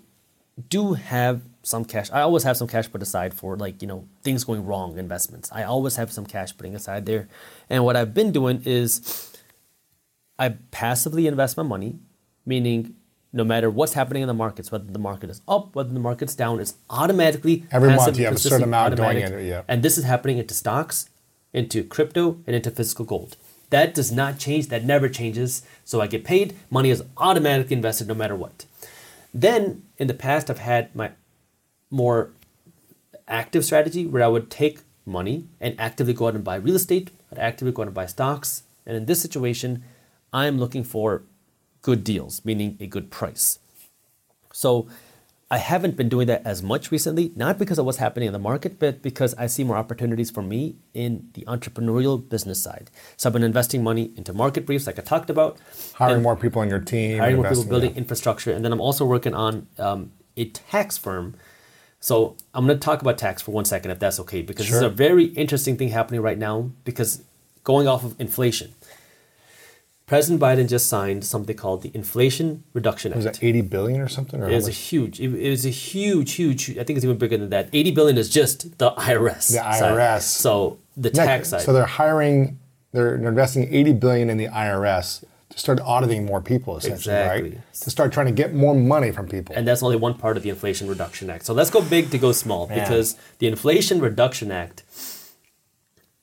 [0.69, 2.11] do have some cash.
[2.13, 5.51] I always have some cash put aside for like, you know, things going wrong, investments.
[5.53, 7.29] I always have some cash putting aside there.
[7.71, 9.31] And what I've been doing is
[10.39, 11.99] I passively invest my money,
[12.45, 12.97] meaning
[13.33, 16.35] no matter what's happening in the markets, whether the market is up, whether the market's
[16.35, 19.63] down, it's automatically Every month you have a certain amount going in, yeah.
[19.69, 21.09] And this is happening into stocks,
[21.53, 23.37] into crypto, and into physical gold.
[23.71, 24.69] That does not change.
[24.69, 25.63] That never changes.
[25.85, 26.55] So I get paid.
[26.69, 28.67] Money is automatically invested no matter what.
[29.33, 31.13] Then in the past, I've had my
[31.93, 32.31] more
[33.29, 37.11] active strategy where I would take money and actively go out and buy real estate,
[37.31, 38.65] I'd actively go out and buy stocks.
[38.87, 39.85] And in this situation,
[40.33, 41.23] I'm looking for
[41.83, 43.59] good deals, meaning a good price.
[44.53, 44.89] So
[45.51, 48.39] I haven't been doing that as much recently, not because of what's happening in the
[48.39, 52.91] market, but because I see more opportunities for me in the entrepreneurial business side.
[53.19, 55.59] So I've been investing money into market briefs, like I talked about,
[55.95, 57.19] Hiring more people on your team.
[57.19, 57.99] hiring more people, building yeah.
[57.99, 61.35] infrastructure, and then I'm also working on um, a tax firm.
[62.03, 64.75] So I'm going to talk about tax for one second, if that's okay, because this
[64.75, 66.71] is a very interesting thing happening right now.
[66.85, 67.23] Because
[67.63, 68.75] going off of inflation,
[70.07, 73.19] President Biden just signed something called the Inflation Reduction Act.
[73.19, 74.43] Was it 80 billion or something?
[74.43, 75.21] Or It is a huge.
[75.21, 76.71] It is a huge, huge.
[76.71, 77.69] I think it's even bigger than that.
[77.73, 79.53] Eighty billion is just the IRS.
[79.53, 79.83] The side.
[79.83, 80.23] IRS.
[80.23, 81.63] So the tax side.
[81.63, 82.59] So they're hiring,
[82.91, 85.23] they're, they're investing 80 billion in the IRS
[85.53, 87.51] to start auditing more people, essentially, Exactly.
[87.51, 87.73] right?
[87.83, 89.55] To start trying to get more money from people.
[89.57, 91.45] and that's only one part of the Inflation Reduction Act.
[91.47, 92.79] So let's go big to go small Man.
[92.81, 94.83] because the Inflation Reduction Act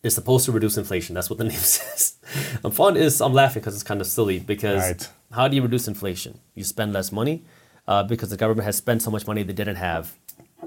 [0.04, 1.14] is supposed to reduce inflation.
[1.14, 2.16] That's what the name says.
[2.64, 5.10] I'm fun is I'm laughing because it's kind of silly because Right.
[5.32, 6.40] how do you reduce inflation?
[6.56, 7.44] You spend less money
[7.88, 10.16] uh, because the government has spent so much money they didn't have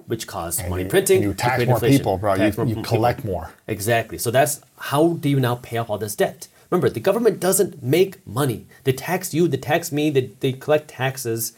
[0.06, 1.16] which caused And money you, printing.
[1.18, 1.98] and you tax more inflation.
[1.98, 2.34] people, bro.
[2.36, 2.88] Tax you more you people.
[2.96, 3.50] collect more.
[3.68, 4.18] Exactly.
[4.18, 6.48] So that's how do you now pay off all this debt?
[6.72, 8.66] Remember, the government doesn't make money.
[8.84, 11.52] They tax you, they tax me, they, they collect taxes,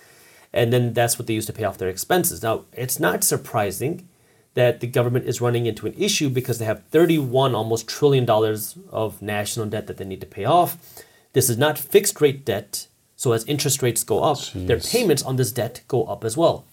[0.52, 2.42] and then that's what they use to pay off their expenses.
[2.42, 4.08] Now, it's not surprising
[4.54, 8.76] that the government is running into an issue because they have 31 almost trillion dollars
[8.90, 10.78] of national debt that they need to pay off.
[11.32, 15.36] This is not fixed rate debt, so as interest rates go up, their payments on
[15.36, 16.64] this debt go up as well.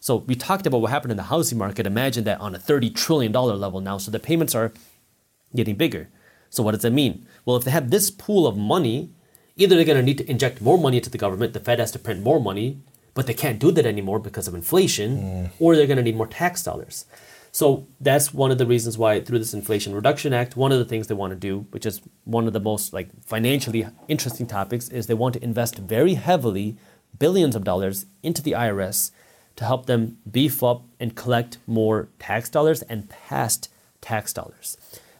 [0.00, 1.86] So we talked about what happened in the housing market.
[1.86, 3.96] Imagine that on a 30 trillion dollar level now.
[3.96, 4.70] So the payments are
[5.54, 6.10] getting bigger.
[6.50, 7.26] So what does that mean?
[7.46, 9.14] Well, if they have this pool of money,
[9.56, 11.92] either they're going to need to inject more money into the government, the Fed has
[11.92, 12.82] to print more money,
[13.14, 15.50] but they can't do that anymore because of inflation, mm.
[15.58, 17.06] or they're going to need more tax dollars.
[17.52, 20.84] So that's one of the reasons why through this Inflation Reduction Act, one of the
[20.84, 24.90] things they want to do, which is one of the most like financially interesting topics,
[24.90, 26.76] is they want to invest very heavily
[27.18, 29.10] billions of dollars into the IRS
[29.56, 33.70] to help them beef up and collect more tax dollars and past
[34.02, 34.76] tax dollars.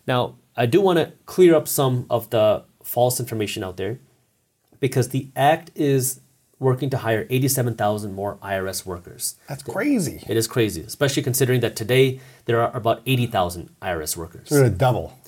[0.06, 3.98] Now, I do want to clear up some of the false information out there
[4.80, 6.20] because the act is
[6.58, 9.36] working to hire 87,000 more IRS workers.
[9.48, 10.24] That's crazy.
[10.26, 14.48] It is crazy, especially considering that today there are about 80,000 IRS workers.
[14.48, 15.18] They're double.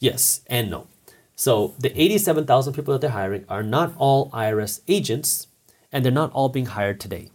[0.00, 0.88] Yes and no.
[1.36, 5.46] So the 87,000 people that they're hiring are not all IRS agents,
[5.92, 7.30] and they're not all being hired today.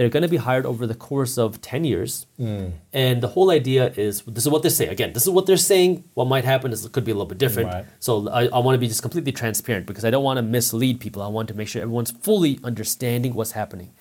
[0.00, 2.24] They're going to be hired over the course of 10 years.
[2.40, 2.72] Mm.
[2.90, 4.86] And the whole idea is this is what they say.
[4.86, 6.04] Again, this is what they're saying.
[6.14, 7.68] What might happen is it could be a little bit different.
[7.68, 7.84] Right.
[7.98, 11.00] So I, I want to be just completely transparent because I don't want to mislead
[11.00, 11.20] people.
[11.20, 13.92] I want to make sure everyone's fully understanding what's happening.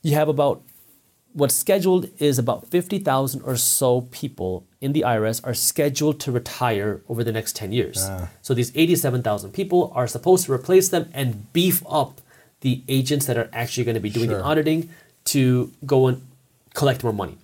[0.00, 0.62] You have about
[1.34, 7.02] what's scheduled is about 50,000 or so people in the IRS are scheduled to retire
[7.06, 7.98] over the next 10 years.
[8.08, 8.30] Ah.
[8.40, 12.22] So these 87,000 people are supposed to replace them and beef up
[12.62, 14.88] the agents that are actually going to be doing the auditing
[15.32, 16.26] to go and
[16.74, 17.36] collect more money.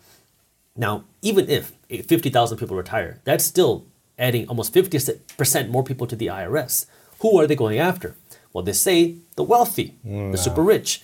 [0.76, 3.86] Now, even if 50,000 people retire, that's still
[4.18, 6.86] adding almost 50% more people to the IRS.
[7.20, 8.16] Who are they going after?
[8.52, 11.02] Well, they say the wealthy, the super rich.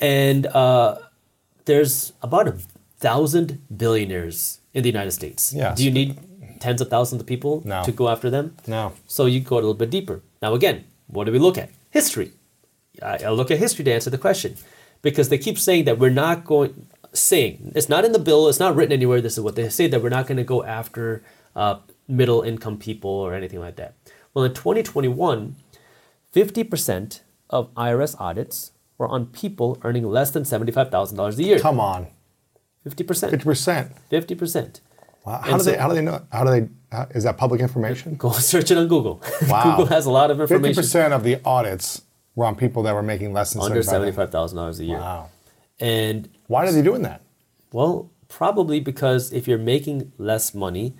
[0.00, 0.98] And uh,
[1.64, 2.56] there's about a
[2.98, 5.52] thousand billionaires in the United States.
[5.52, 5.76] Yes.
[5.78, 6.18] Do you need
[6.60, 7.82] tens of thousands of people No.
[7.84, 8.56] to go after them?
[8.66, 8.92] No.
[9.06, 10.20] So you go a little bit deeper.
[10.40, 11.70] Now, again, what do we look at?
[11.90, 12.32] History.
[13.02, 14.56] I, I look at history to answer the question
[15.02, 18.60] because they keep saying that we're not going, saying, it's not in the bill, it's
[18.60, 19.20] not written anywhere.
[19.20, 21.22] This is what they say that we're not going to go after
[21.54, 21.76] uh,
[22.08, 23.94] middle income people or anything like that.
[24.34, 25.56] Well, in 2021,
[26.34, 31.58] 50% of IRS audits were on people earning less than $75,000 a year.
[31.58, 32.06] Come on,
[32.86, 33.30] 50%.
[33.30, 33.92] fifty percent.
[34.10, 34.80] 50%.
[35.24, 35.40] Wow.
[35.44, 35.76] How And do so- they?
[35.78, 36.20] How do they know?
[36.32, 36.68] How do they?
[36.90, 38.16] How, is that public information?
[38.16, 39.22] Go search it on Google.
[39.48, 39.62] Wow.
[39.76, 40.74] Google has a lot of information.
[40.74, 42.02] Fifty percent of the audits
[42.34, 44.98] were on people that were making less than Under $75,000 a year.
[44.98, 45.28] Wow.
[45.80, 47.22] And Why are they doing that?
[47.72, 50.94] Well, probably because if you're making less money,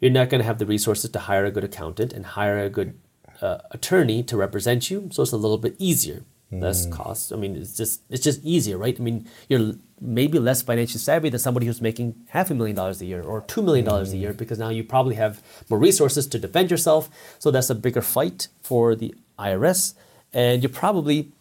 [0.00, 2.70] you're not going to have the resources to hire a good accountant and hire a
[2.70, 2.98] good
[3.40, 5.08] uh, attorney to represent you.
[5.12, 7.32] So it's a little bit easier, less cost.
[7.32, 8.96] I mean, it's just it's just easier, right?
[8.98, 13.00] I mean, you're maybe less financially savvy than somebody who's making half a million dollars
[13.00, 16.26] a year or two million dollars a year because now you probably have more resources
[16.28, 17.10] to defend yourself.
[17.38, 19.94] So that's a bigger fight for the IRS,
[20.32, 21.32] and you're probably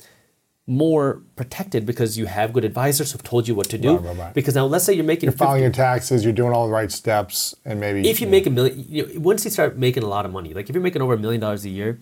[0.70, 3.96] more protected because you have good advisors who've told you what to do.
[3.96, 4.34] Right, right, right.
[4.34, 6.24] Because now, let's say you're making You're 50 filing your taxes.
[6.26, 9.20] You're doing all the right steps, and maybe if you make a million, you know,
[9.20, 11.40] once you start making a lot of money, like if you're making over a million
[11.40, 12.00] dollars a year,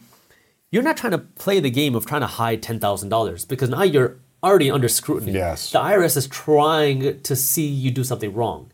[0.72, 3.70] you're not trying to play the game of trying to hide ten thousand dollars because
[3.70, 5.34] now you're already under scrutiny.
[5.34, 5.72] Yes.
[5.72, 8.72] the IRS is trying to see you do something wrong,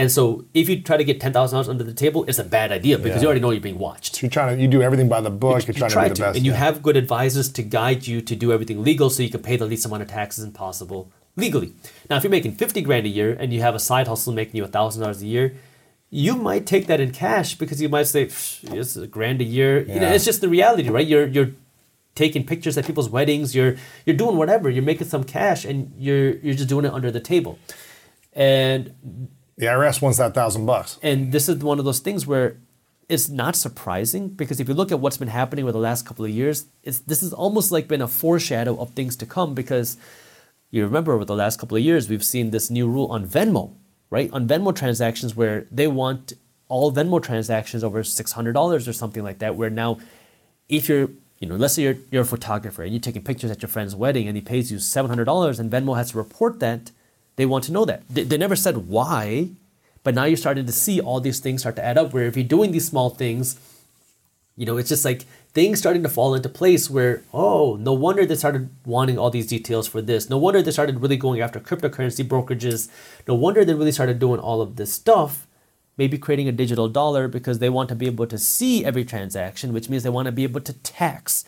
[0.00, 2.44] and so if you try to get ten thousand dollars under the table, it's a
[2.58, 3.20] bad idea because Yeah.
[3.22, 4.22] you already know you're being watched.
[4.22, 5.66] you're trying to you do everything by the book.
[5.66, 6.36] You're You trying try to be the best.
[6.36, 6.58] and you yeah.
[6.66, 9.66] have good advisors to guide you to do everything legal, so you can pay the
[9.72, 11.02] least amount of taxes possible
[11.36, 11.72] legally.
[12.08, 14.56] Now, if you're making fifty grand a year and you have a side hustle making
[14.56, 15.46] you thousand dollars a year,
[16.10, 19.44] you might take that in cash because you might say "Psh, it's a grand a
[19.44, 19.72] year.
[19.80, 20.14] You know, Yeah.
[20.16, 21.06] it's just the reality, right?
[21.12, 21.52] You're you're
[22.16, 23.54] taking pictures at people's weddings.
[23.54, 23.76] You're
[24.06, 24.66] you're doing whatever.
[24.74, 27.54] You're making some cash, and you're you're just doing it under the table.
[28.32, 28.92] And
[29.60, 30.98] the IRS wants that thousand bucks.
[31.02, 32.56] and this is one of those things where
[33.10, 36.24] it's not surprising because if you look at what's been happening over the last couple
[36.24, 39.96] of years, it's this has almost like been a foreshadow of things to come because
[40.70, 43.72] you remember over the last couple of years we've seen this new rule on Venmo,
[44.10, 44.30] right?
[44.32, 46.32] On Venmo transactions where they want
[46.68, 49.56] all Venmo transactions over six hundred dollars or something like that.
[49.56, 49.98] Where now,
[50.68, 53.62] if you're you know, let's say you're, you're a photographer and you're taking pictures at
[53.62, 56.90] your friend's wedding and he pays you $700 and Venmo has to report that,
[57.40, 58.02] they want to know that.
[58.10, 59.50] They, they never said why,
[60.04, 62.36] but now you're starting to see all these things start to add up where if
[62.36, 63.58] you're doing these small things,
[64.60, 65.22] You know, it's just like
[65.54, 69.46] things starting to fall into place where, oh, no wonder they started wanting all these
[69.46, 70.28] details for this.
[70.28, 72.90] No wonder they started really going after cryptocurrency brokerages.
[73.26, 75.46] No wonder they really started doing all of this stuff.
[75.96, 79.72] Maybe creating a digital dollar because they want to be able to see every transaction,
[79.72, 81.46] which means they want to be able to tax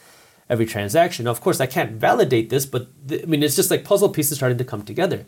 [0.48, 1.26] every transaction.
[1.26, 4.08] Now, of course, I can't validate this, but th- I mean, it's just like puzzle
[4.08, 5.26] pieces starting to come together.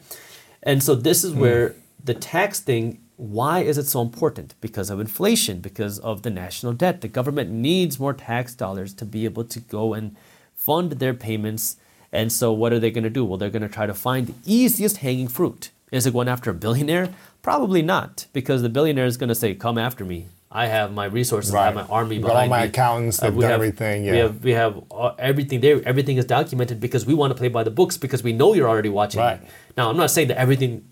[0.64, 1.40] And so this is hmm.
[1.40, 4.54] where the tax thing why is it so important?
[4.60, 7.00] Because of inflation, because of the national debt.
[7.00, 10.16] The government needs more tax dollars to be able to go and
[10.54, 11.76] fund their payments.
[12.12, 13.24] And so, what are they going to do?
[13.24, 15.70] Well, they're going to try to find the easiest hanging fruit.
[15.92, 17.10] Is it going after a billionaire?
[17.42, 20.26] Probably not, because the billionaire is going to say, "Come after me.
[20.56, 21.52] I have my resources.
[21.52, 22.68] I have my army behind all my me.
[22.68, 23.20] accountants.
[23.20, 24.04] Uh, They've we done have- everything.
[24.04, 24.12] Yeah.
[24.12, 25.82] We have we have uh, everything there.
[25.84, 28.68] Everything is documented because we want to play by the books because we know you're
[28.68, 29.20] already watching.
[29.20, 29.40] Right.
[29.76, 30.84] Now, I'm not saying that everything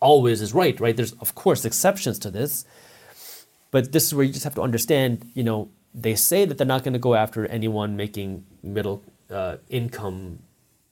[0.00, 0.78] always is right.
[0.78, 0.96] Right.
[0.96, 2.64] There's of course exceptions to this,
[3.72, 5.28] but this is where you just have to understand.
[5.34, 9.56] You know, they say that they're not going to go after anyone making middle uh,
[9.68, 10.38] income,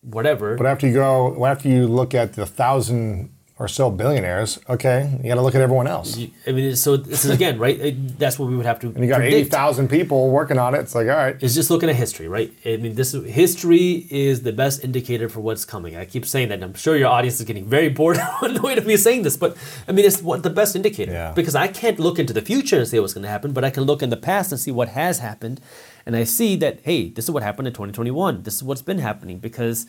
[0.03, 0.57] whatever.
[0.57, 5.29] But after you go, after you look at the thousand or so billionaires, okay, you
[5.31, 6.19] got to look at everyone else.
[6.47, 7.79] I mean, so this is again, right?
[7.81, 8.89] It- That's what we would have to.
[8.89, 9.35] And you got predict.
[9.35, 10.81] eighty thousand people working on it.
[10.81, 12.53] It's like, all right, is just looking at history, right?
[12.67, 15.97] I mean, this history is the best indicator for what's coming.
[15.97, 16.55] I keep saying that.
[16.57, 19.57] And I'm sure your audience is getting very bored annoyed of me saying this, but
[19.89, 21.33] I mean, it's what the best indicator Yeah.
[21.33, 23.71] because I can't look into the future and say what's going to happen, but I
[23.71, 25.61] can look in the past and see what has happened,
[26.05, 28.43] and I see that hey, this is what happened in 2021.
[28.43, 29.87] This is what's been happening because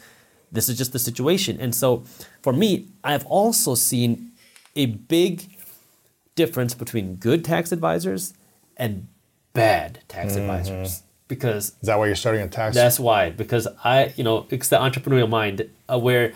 [0.51, 1.57] this is just the situation.
[1.59, 2.03] And so,
[2.41, 4.31] for me, I've also seen
[4.75, 5.49] a big
[6.35, 8.33] difference between good tax advisors
[8.77, 9.07] and
[9.53, 10.41] bad tax Mm-hmm.
[10.41, 12.75] advisors because is that why you're starting a tax?
[12.75, 16.33] that's why because I you know it's the entrepreneurial mind uh, where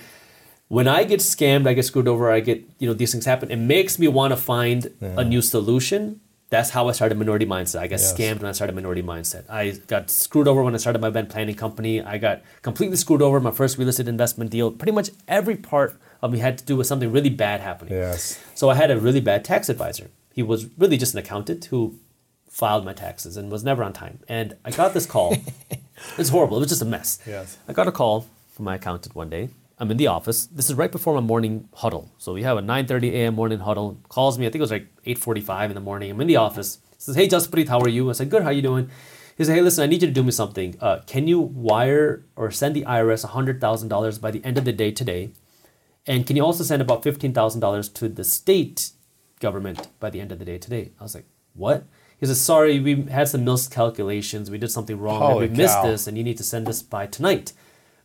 [0.70, 3.52] when I get scammed, I get screwed over, I get you know these things happen.
[3.52, 6.20] It makes me want to find a new solution.
[6.52, 7.80] That's how I started Minority Mindset.
[7.80, 8.14] I got Yes.
[8.14, 9.50] scammed when I started Minority Mindset.
[9.50, 12.02] I got screwed over when I started my event planning company.
[12.02, 14.70] I got completely screwed over my first real estate investment deal.
[14.70, 17.94] Pretty much every part of me had to do with something really bad happening.
[17.94, 18.38] yes.
[18.54, 20.10] So I had a really bad tax advisor.
[20.34, 21.96] He was really just an accountant who
[22.50, 24.20] filed my taxes and was never on time.
[24.28, 25.38] And I got this call.
[26.18, 26.58] it's horrible.
[26.58, 27.20] It was just a mess.
[27.26, 27.58] Yes.
[27.68, 29.50] I got a call from my accountant one day.
[29.82, 30.46] I'm in the office.
[30.46, 32.12] This is right before my morning huddle.
[32.20, 33.34] So we have a 9:30 a.m.
[33.34, 33.98] morning huddle.
[34.10, 34.46] Calls me.
[34.46, 36.12] I think it was like 8:45 in the morning.
[36.12, 36.78] I'm in the office.
[36.92, 38.44] He Says, "Hey, Jaspreet, how are you?" I said, "Good.
[38.44, 38.92] How are you doing?"
[39.36, 40.76] He said, "Hey, listen, I need you to do me something.
[40.80, 44.92] Uh, can you wire or send the IRS $100,000 by the end of the day
[44.92, 45.32] today?
[46.06, 48.92] And can you also send about $15,000 to the state
[49.40, 50.92] government by the end of the day today?
[51.00, 51.86] I was like, what?
[52.20, 54.52] He says, sorry, we had some miscalculations.
[54.52, 55.22] We did something wrong.
[55.22, 55.88] Holy we missed cow.
[55.88, 57.54] this, and you need to send this by tonight.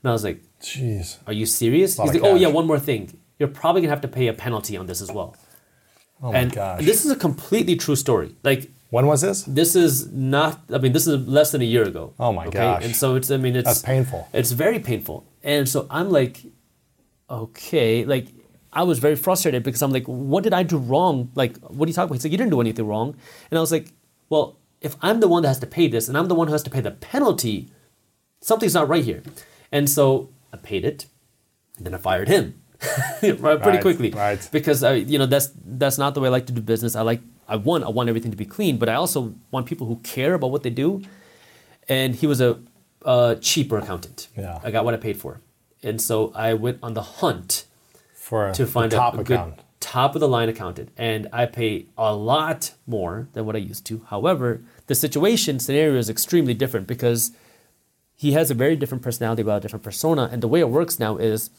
[0.03, 1.19] And I was like, Jeez.
[1.27, 1.99] are you serious?
[1.99, 3.19] He's like, oh, yeah, one more thing.
[3.39, 5.37] You're probably going to have to pay a penalty on this as well.
[6.23, 6.85] Oh my and gosh.
[6.85, 8.35] this is a completely true story.
[8.43, 9.43] Like, when was this?
[9.43, 12.15] this is not, I mean, this is less than a year ago.
[12.19, 12.85] Oh my gosh.
[12.85, 14.29] And so it's, I mean, it's That's painful.
[14.33, 15.27] it's very painful.
[15.43, 16.41] And so I'm like,
[17.29, 18.29] okay, like
[18.73, 21.31] I was very frustrated because I'm like, what did I do wrong?
[21.35, 22.15] Like, what are you talking about?
[22.15, 23.17] He's like, you didn't do anything wrong.
[23.51, 23.93] And I was like,
[24.29, 26.53] well, if I'm the one that has to pay this and I'm the one who
[26.53, 27.69] has to pay the penalty,
[28.41, 29.23] something's not right here.
[29.73, 31.07] And so I paid it,
[31.77, 32.45] and then I fired him.
[33.21, 34.49] pretty Right, quickly, right.
[34.53, 36.95] Because I, you know, that's that's not the way I like to do business.
[36.95, 39.87] I like, I want, I want everything to be clean, but I also want people
[39.87, 41.03] who care about what they do.
[41.89, 42.59] And he was a,
[43.03, 44.29] a cheaper accountant.
[44.37, 44.61] Yeah.
[44.63, 45.41] I got what I paid for,
[45.83, 47.65] and so I went on the hunt
[48.15, 49.61] For to find the top a, a good account.
[49.81, 53.87] top of the line accountant, and I pay a lot more than what I used
[53.87, 54.05] to.
[54.11, 57.31] However, the situation scenario is extremely different because
[58.17, 60.99] he has a very different personality about a different persona, and the way it works
[60.99, 61.51] now is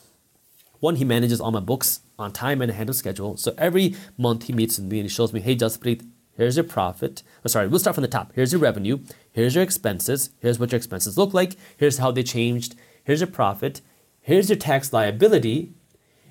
[0.80, 3.38] one, he manages all my books on time and ahead of schedule.
[3.38, 6.64] So every month he meets with me and he shows me, hey, Jaspreet, here's your
[6.64, 7.24] profit.
[7.44, 8.32] Oh, sorry, we'll start from the top.
[8.36, 9.00] Here's your revenue.
[9.32, 10.32] Here's your expenses.
[10.40, 11.56] Here's what your expenses look like.
[11.78, 12.76] Here's how they changed.
[13.04, 13.82] Here's your profit.
[14.22, 15.74] Here's your tax liability.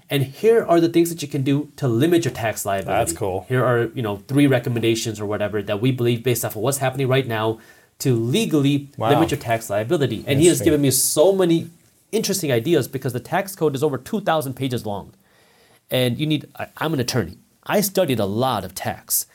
[0.09, 2.99] And here are the things that you can do to limit your tax liability.
[2.99, 3.45] That's cool.
[3.49, 6.79] Here are, you know, three recommendations or whatever that we believe based off of what's
[6.79, 7.59] happening right now
[8.01, 9.11] to legally Wow.
[9.11, 10.24] limit your tax liability.
[10.26, 11.70] And he has given me so many
[12.12, 15.12] interesting ideas because the tax code is over 2,000 pages long.
[15.90, 17.38] And you need, I, I'm an attorney.
[17.64, 19.26] I studied a lot of tax.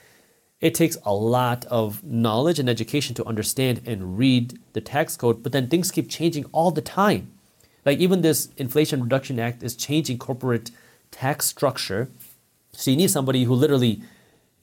[0.60, 5.42] It takes a lot of knowledge and education to understand and read the tax code,
[5.42, 7.32] but then things keep changing all the time.
[7.84, 10.70] Like even this Inflation Reduction Act is changing corporate
[11.10, 12.10] tax structure.
[12.74, 14.02] So you need somebody who literally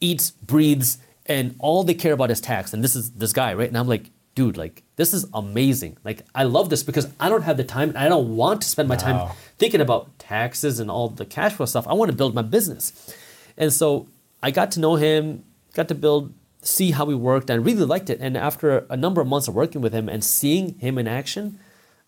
[0.01, 0.99] eats, breathes,
[1.29, 2.73] and all they care about is tax.
[2.73, 3.69] And this is this guy, right?
[3.69, 5.97] And I'm like, dude, like this is amazing.
[6.05, 8.69] Like I love this because I don't have the time and I don't want to
[8.69, 9.35] spend my time Wow.
[9.59, 11.87] thinking about taxes and all the cash flow stuff.
[11.89, 13.15] I want to build my business.
[13.57, 14.07] And so
[14.43, 18.11] I got to know him, got to build see how he worked and really liked
[18.11, 18.19] it.
[18.21, 21.59] And after a number of months of working with him and seeing him in action,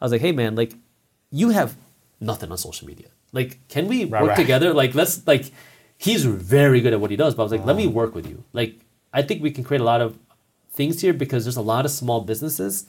[0.01, 0.75] I was like, hey man, like
[1.31, 1.77] you have
[2.21, 3.09] nothing on social media.
[3.33, 4.37] Like, can we Right, work right.
[4.37, 4.75] together?
[4.75, 5.51] Like, let's like
[5.99, 7.35] he's very good at what he does.
[7.35, 7.93] But I was like, let me uh-huh.
[7.93, 8.43] work with you.
[8.53, 8.81] Like,
[9.13, 10.19] I think we can create a lot of
[10.73, 12.87] things here because there's a lot of small businesses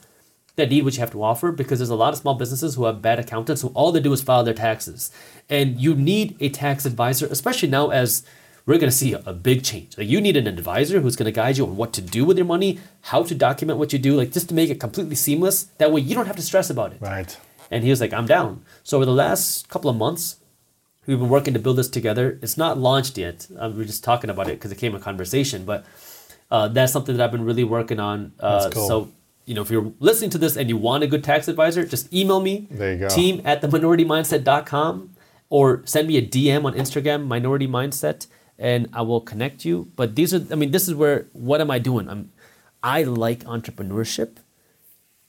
[0.56, 2.84] that need what you have to offer because there's a lot of small businesses who
[2.84, 5.10] have bad accountants who all they do is file their taxes.
[5.48, 8.24] And you need a tax advisor, especially now as
[8.66, 9.96] we're going to see a, a big change.
[9.96, 12.36] Like you need an advisor who's going to guide you on what to do with
[12.36, 15.64] your money, how to document what you do, like just to make it completely seamless.
[15.78, 17.00] That way you don't have to stress about it.
[17.00, 17.36] Right.
[17.70, 18.64] And he was like, I'm down.
[18.84, 20.36] So over the last couple of months,
[21.06, 22.38] we've been working to build this together.
[22.42, 23.48] It's not launched yet.
[23.58, 25.64] Uh, we're just talking about it because it came in conversation.
[25.64, 25.84] But
[26.52, 28.32] uh, that's something that I've been really working on.
[28.38, 28.86] Uh, cool.
[28.86, 29.10] So,
[29.46, 32.12] you know, if you're listening to this and you want a good tax advisor, just
[32.12, 32.68] email me.
[32.70, 33.08] There you go.
[33.08, 35.16] Team at theminoritymindset.com
[35.48, 38.26] or send me a DM on Instagram, Minority Mindset,
[38.58, 39.90] and I will connect you.
[39.96, 42.06] But these are, I mean, this is where, what am I doing?
[42.06, 42.30] I'm,
[42.82, 44.36] I like entrepreneurship.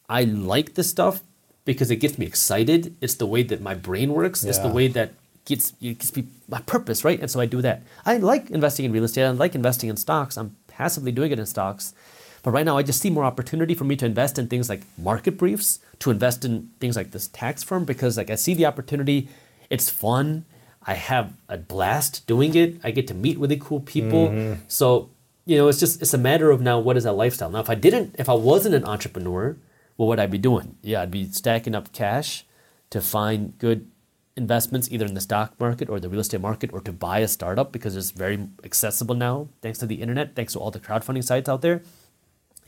[0.09, 1.21] I like this stuff
[1.63, 2.97] because it gets me excited.
[2.99, 4.43] It's the way that my brain works.
[4.43, 5.13] It's the way that
[5.45, 7.19] gets it gets me my purpose, right?
[7.19, 7.83] And so I do that.
[8.05, 9.23] I like investing in real estate.
[9.23, 10.37] I like investing in stocks.
[10.37, 11.93] I'm passively doing it in stocks.
[12.41, 14.81] But right now I just see more opportunity for me to invest in things like
[14.97, 18.65] market briefs, to invest in things like this tax firm because like I see the
[18.65, 19.29] opportunity.
[19.69, 20.45] It's fun.
[20.85, 22.79] I have a blast doing it.
[22.83, 24.27] I get to meet really cool people.
[24.27, 24.61] Mm-hmm.
[24.67, 25.09] So,
[25.45, 27.49] you know, it's just it's a matter of now what is that lifestyle.
[27.49, 29.55] Now if I didn't if I wasn't an entrepreneur,
[29.95, 30.75] what would I be doing?
[30.81, 32.45] Yeah, I'd be stacking up cash
[32.89, 33.89] to find good
[34.35, 37.27] investments either in the stock market or the real estate market or to buy a
[37.27, 41.23] startup because it's very accessible now thanks to the internet, thanks to all the crowdfunding
[41.23, 41.81] sites out there.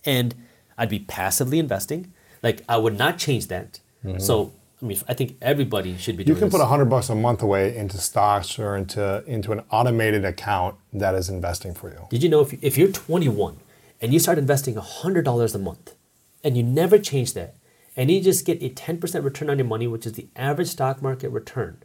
[0.05, 0.36] And
[0.78, 2.13] I'd be passively investing.
[2.43, 3.80] Like I would not change that.
[4.20, 6.30] So I mean, I think everybody should be Mm-hmm.
[6.30, 6.59] You can this.
[6.59, 10.76] put a hundred bucks a month away into stocks or into into an automated account
[10.93, 12.05] that is investing for you.
[12.11, 13.57] Did you know if, if you're 21
[14.01, 15.95] and you start investing a $100 a month
[16.43, 17.55] and you never change that
[17.96, 21.02] and you just get a 10% return on your money, which is the average stock
[21.02, 21.82] market return,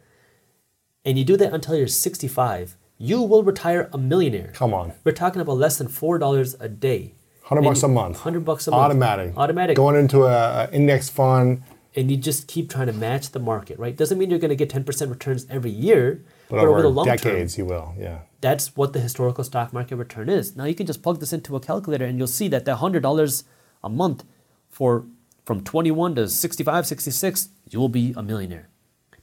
[1.05, 4.51] and you do that until you're 65, you will retire a millionaire.
[4.53, 4.93] Come on.
[5.03, 7.13] We're talking about less than $4 a day.
[7.43, 8.17] Hundred bucks a month.
[8.17, 8.81] 100 bucks a month.
[8.81, 9.33] Automatic.
[9.35, 9.75] Automatic.
[9.75, 11.63] Going into a, a index fund,
[11.95, 13.95] and you just keep trying to match the market, right?
[13.95, 17.05] Doesn't mean you're going to get 10% returns every year, but, but, over, the long
[17.05, 17.93] term, decades you will.
[17.97, 18.19] Yeah.
[18.39, 20.55] that's what the historical stock market return is.
[20.55, 23.43] Now you can just plug this into a calculator and you'll see that the $100
[23.83, 24.23] a month
[24.69, 25.05] for
[25.45, 28.69] from 21 to 65, 66, you will be a millionaire.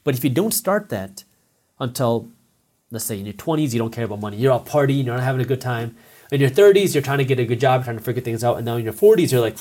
[0.05, 1.25] But if you don't start that
[1.79, 2.31] until
[2.91, 5.23] let's say in your 20s you don't care about money, you're out partying, you're not
[5.23, 5.97] having a good time.
[6.33, 8.57] In your 30s you're trying to get a good job, trying to figure things out,
[8.57, 9.57] and now in your 40s you're like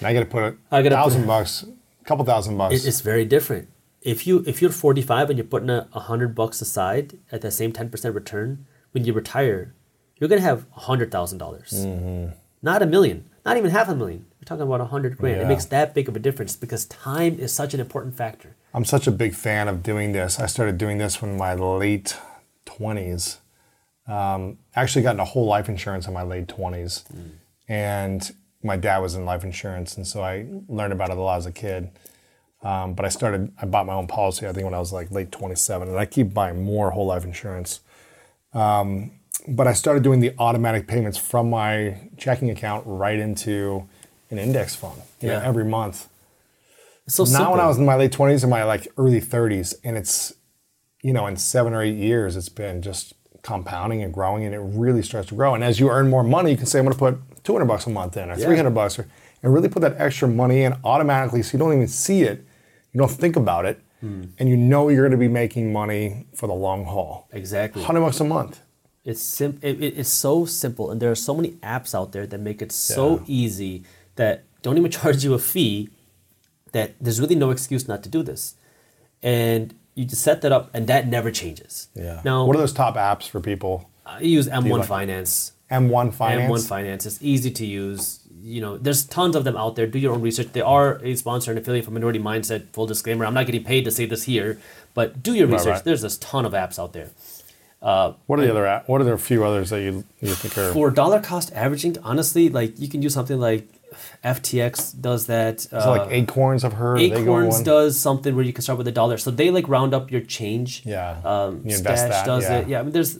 [0.00, 1.64] Now you got to put a I gotta thousand put- bucks,
[2.00, 2.84] a couple thousand bucks.
[2.84, 3.68] it's very different.
[4.00, 7.52] If you if you're 45 and you're putting a, a hundred bucks aside at that
[7.52, 9.74] same 10% return, when you retire,
[10.16, 12.32] you're gonna have a hundred thousand dollars, Mm-hmm.
[12.62, 14.26] not a million, not even half a million.
[14.40, 15.40] We're talking about a hundred grand.
[15.40, 18.56] It makes that big of a difference because time is such an important factor.
[18.74, 20.40] I'm such a big fan of doing this.
[20.40, 22.16] I started doing this when in my late
[22.66, 23.38] 20s.
[24.06, 27.04] Um, actually, got into whole life insurance in my late 20s,
[27.68, 31.38] and my dad was in life insurance, and so I learned about it a lot
[31.38, 31.90] as a kid.
[32.62, 34.46] Um, but I started, I bought my own policy.
[34.46, 37.24] I think when I was like late 27, and I keep buying more whole life
[37.24, 37.80] insurance.
[38.54, 39.12] Um,
[39.48, 43.88] but I started doing the automatic payments from my checking account right into
[44.30, 46.08] an index fund you know, every month
[47.06, 47.52] It's so now simple.
[47.52, 50.32] when I was in my late twenties and my like early thirties, and it's
[51.02, 54.60] you know in seven or eight years, it's been just compounding and growing, and it
[54.60, 55.54] really starts to grow.
[55.54, 57.86] And as you earn more money, you can say I'm going to put 200 bucks
[57.86, 58.46] a month in or Yeah.
[58.46, 59.08] 300 bucks, or,
[59.42, 62.46] and really put that extra money in automatically, so you don't even see it,
[62.92, 64.26] you don't think about it, Hmm.
[64.38, 67.26] and you know you're going to be making money for the long haul.
[67.32, 67.82] exactly.
[67.82, 68.60] 100 bucks a month.
[69.04, 72.26] It's sim- it, it- it's so simple, and there are so many apps out there
[72.26, 73.24] that make it so Yeah.
[73.26, 73.82] easy
[74.16, 75.88] that don't even charge you a fee.
[76.72, 78.54] That there's really no excuse not to do this,
[79.22, 81.88] and you just set that up, and that never changes.
[81.94, 82.20] Yeah.
[82.24, 83.90] Now, what are those top apps for people?
[84.06, 85.52] I use M1 like- Finance.
[85.70, 86.50] M1 Finance.
[86.64, 87.06] M1 Finance.
[87.06, 88.20] It's easy to use.
[88.42, 89.86] You know, there's tons of them out there.
[89.86, 90.48] Do your own research.
[90.52, 92.68] They are a sponsor and affiliate for Minority Mindset.
[92.72, 94.58] Full disclaimer: I'm not getting paid to say this here,
[94.94, 95.74] but do your Right, research.
[95.74, 95.84] right.
[95.84, 97.10] There's a ton of apps out there.
[97.82, 98.82] What are the other?
[98.86, 100.72] What are there a few others that you you think are?
[100.72, 103.66] For dollar cost averaging, honestly, like you can use something like
[104.24, 105.66] FTX does that.
[105.66, 106.64] it like Acorns?
[106.64, 106.96] I've heard.
[106.96, 109.18] Are they going Acorns does something where you can start with a dollar.
[109.18, 110.82] So they like round up your change.
[110.84, 111.20] Yeah.
[111.24, 112.58] Um, You Stash that, does yeah.
[112.58, 112.68] it.
[112.68, 112.80] Yeah.
[112.80, 113.18] I mean, there's.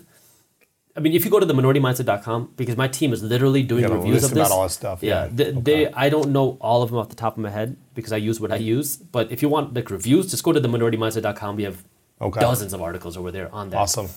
[0.95, 4.25] I mean, if you go to the minoritymindset.com, because my team is literally doing reviews
[4.25, 4.47] of this.
[4.49, 5.25] about all this stuff, Yeah.
[5.25, 5.31] yeah.
[5.33, 8.13] They, they, I don't know all of them off the top of my head because
[8.13, 8.99] I use what I use.
[8.99, 11.57] But if you want like reviews, just go to the minoritymindset.com.
[11.57, 11.83] We have
[12.21, 12.41] Okay.
[12.41, 13.79] dozens of articles over there on that.
[13.79, 14.09] Awesome.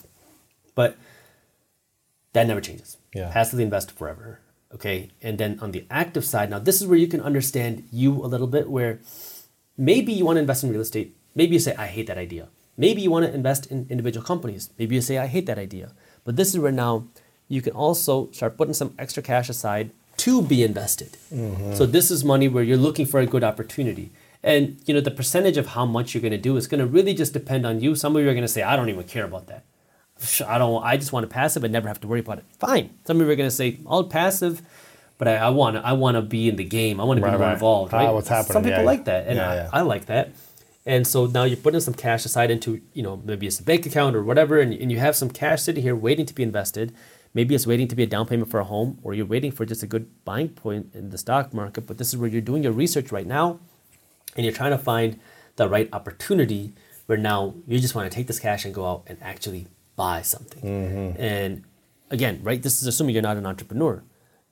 [0.75, 0.97] But
[2.33, 2.97] that never changes.
[3.13, 3.31] Yeah.
[3.31, 4.39] Passively invest forever.
[4.73, 5.09] Okay.
[5.21, 8.27] And then on the active side, now this is where you can understand you a
[8.27, 8.99] little bit, where
[9.77, 11.15] maybe you want to invest in real estate.
[11.33, 12.49] Maybe you say, I hate that idea.
[12.77, 14.69] Maybe you want to invest in individual companies.
[14.77, 15.93] Maybe you say, I hate that idea.
[16.25, 17.07] But this is where now
[17.47, 21.17] you can also start putting some extra cash aside to be invested.
[21.33, 21.73] Mm-hmm.
[21.75, 24.11] So this is money where you're looking for a good opportunity.
[24.43, 26.85] And you know the percentage of how much you're going to do is going to
[26.85, 27.95] really just depend on you.
[27.95, 29.63] Some of you are going to say, "I don't even care about that.
[30.47, 30.83] I don't.
[30.83, 32.91] I just want to passive and never have to worry about it." Fine.
[33.05, 34.61] Some of you are going to say, "I'll passive."
[35.17, 35.85] But I, I want to.
[35.85, 36.99] I want to be in the game.
[36.99, 37.53] I want to be more right.
[37.53, 37.93] involved.
[37.93, 38.13] Ah, right?
[38.13, 38.53] what's happening?
[38.53, 40.31] Some people yeah, like that, and yeah, I, I like that.
[40.85, 43.87] And so now you're putting some cash aside into, you know, maybe it's a bank
[43.87, 46.93] account or whatever, and, and you have some cash sitting here waiting to be invested.
[47.33, 49.65] Maybe it's waiting to be a down payment for a home, or you're waiting for
[49.65, 51.87] just a good buying point in the stock market.
[51.87, 53.59] But this is where you're doing your research right now,
[54.35, 55.19] and you're trying to find
[55.55, 56.73] the right opportunity
[57.07, 60.21] where now you just want to take this cash and go out and actually buy
[60.21, 60.63] something.
[60.63, 61.21] Mm-hmm.
[61.21, 61.63] And
[62.09, 64.03] again, right, this is assuming you're not an entrepreneur.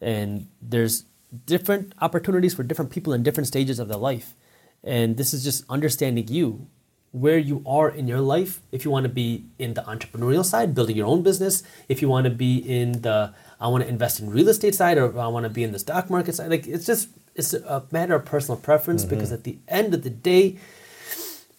[0.02, 1.06] And there's
[1.46, 4.36] different opportunities for different people in different stages of their life.
[4.84, 6.68] And this is just understanding you,
[7.12, 8.62] where you are in your life.
[8.72, 12.10] If you want to be in the entrepreneurial side, building your own business, if you
[12.10, 15.28] want to be in the I want to invest in real estate side or I
[15.28, 18.26] want to be in the stock market side, like it's just it's a matter of
[18.26, 19.16] personal preference mm-hmm.
[19.16, 20.58] because at the end of the day,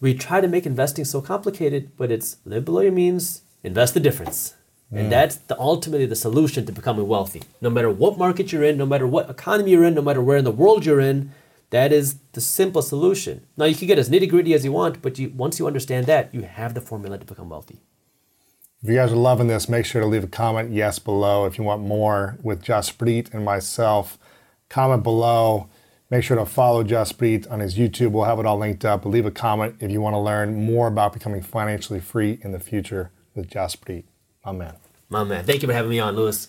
[0.00, 4.00] we try to make investing so complicated, but it's live below your means, invest the
[4.00, 4.54] difference.
[4.92, 7.42] And that's the, ultimately the solution to becoming wealthy.
[7.60, 10.36] No matter what market you're in, no matter what economy you're in, no matter where
[10.36, 11.32] in the world you're in,
[11.70, 13.44] that is the simple solution.
[13.56, 16.06] Now you can get as nitty gritty as you want, but you, once you understand
[16.06, 17.80] that, you have the formula to become wealthy.
[18.82, 21.46] If you guys are loving this, make sure to leave a comment yes below.
[21.46, 24.18] If you want more with Jaspreet and myself,
[24.68, 25.68] comment below.
[26.10, 28.12] Make sure to follow Jaspreet on his YouTube.
[28.12, 29.04] We'll have it all linked up.
[29.04, 32.60] Leave a comment if you want to learn more about becoming financially free in the
[32.60, 34.04] future with Jaspreet.
[34.44, 34.74] My man.
[35.08, 35.44] My man.
[35.44, 36.48] Thank you for having me on, Lewis.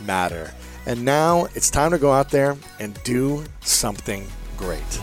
[0.00, 0.52] matter.
[0.86, 4.26] And now it's time to go out there and do something
[4.56, 5.00] great.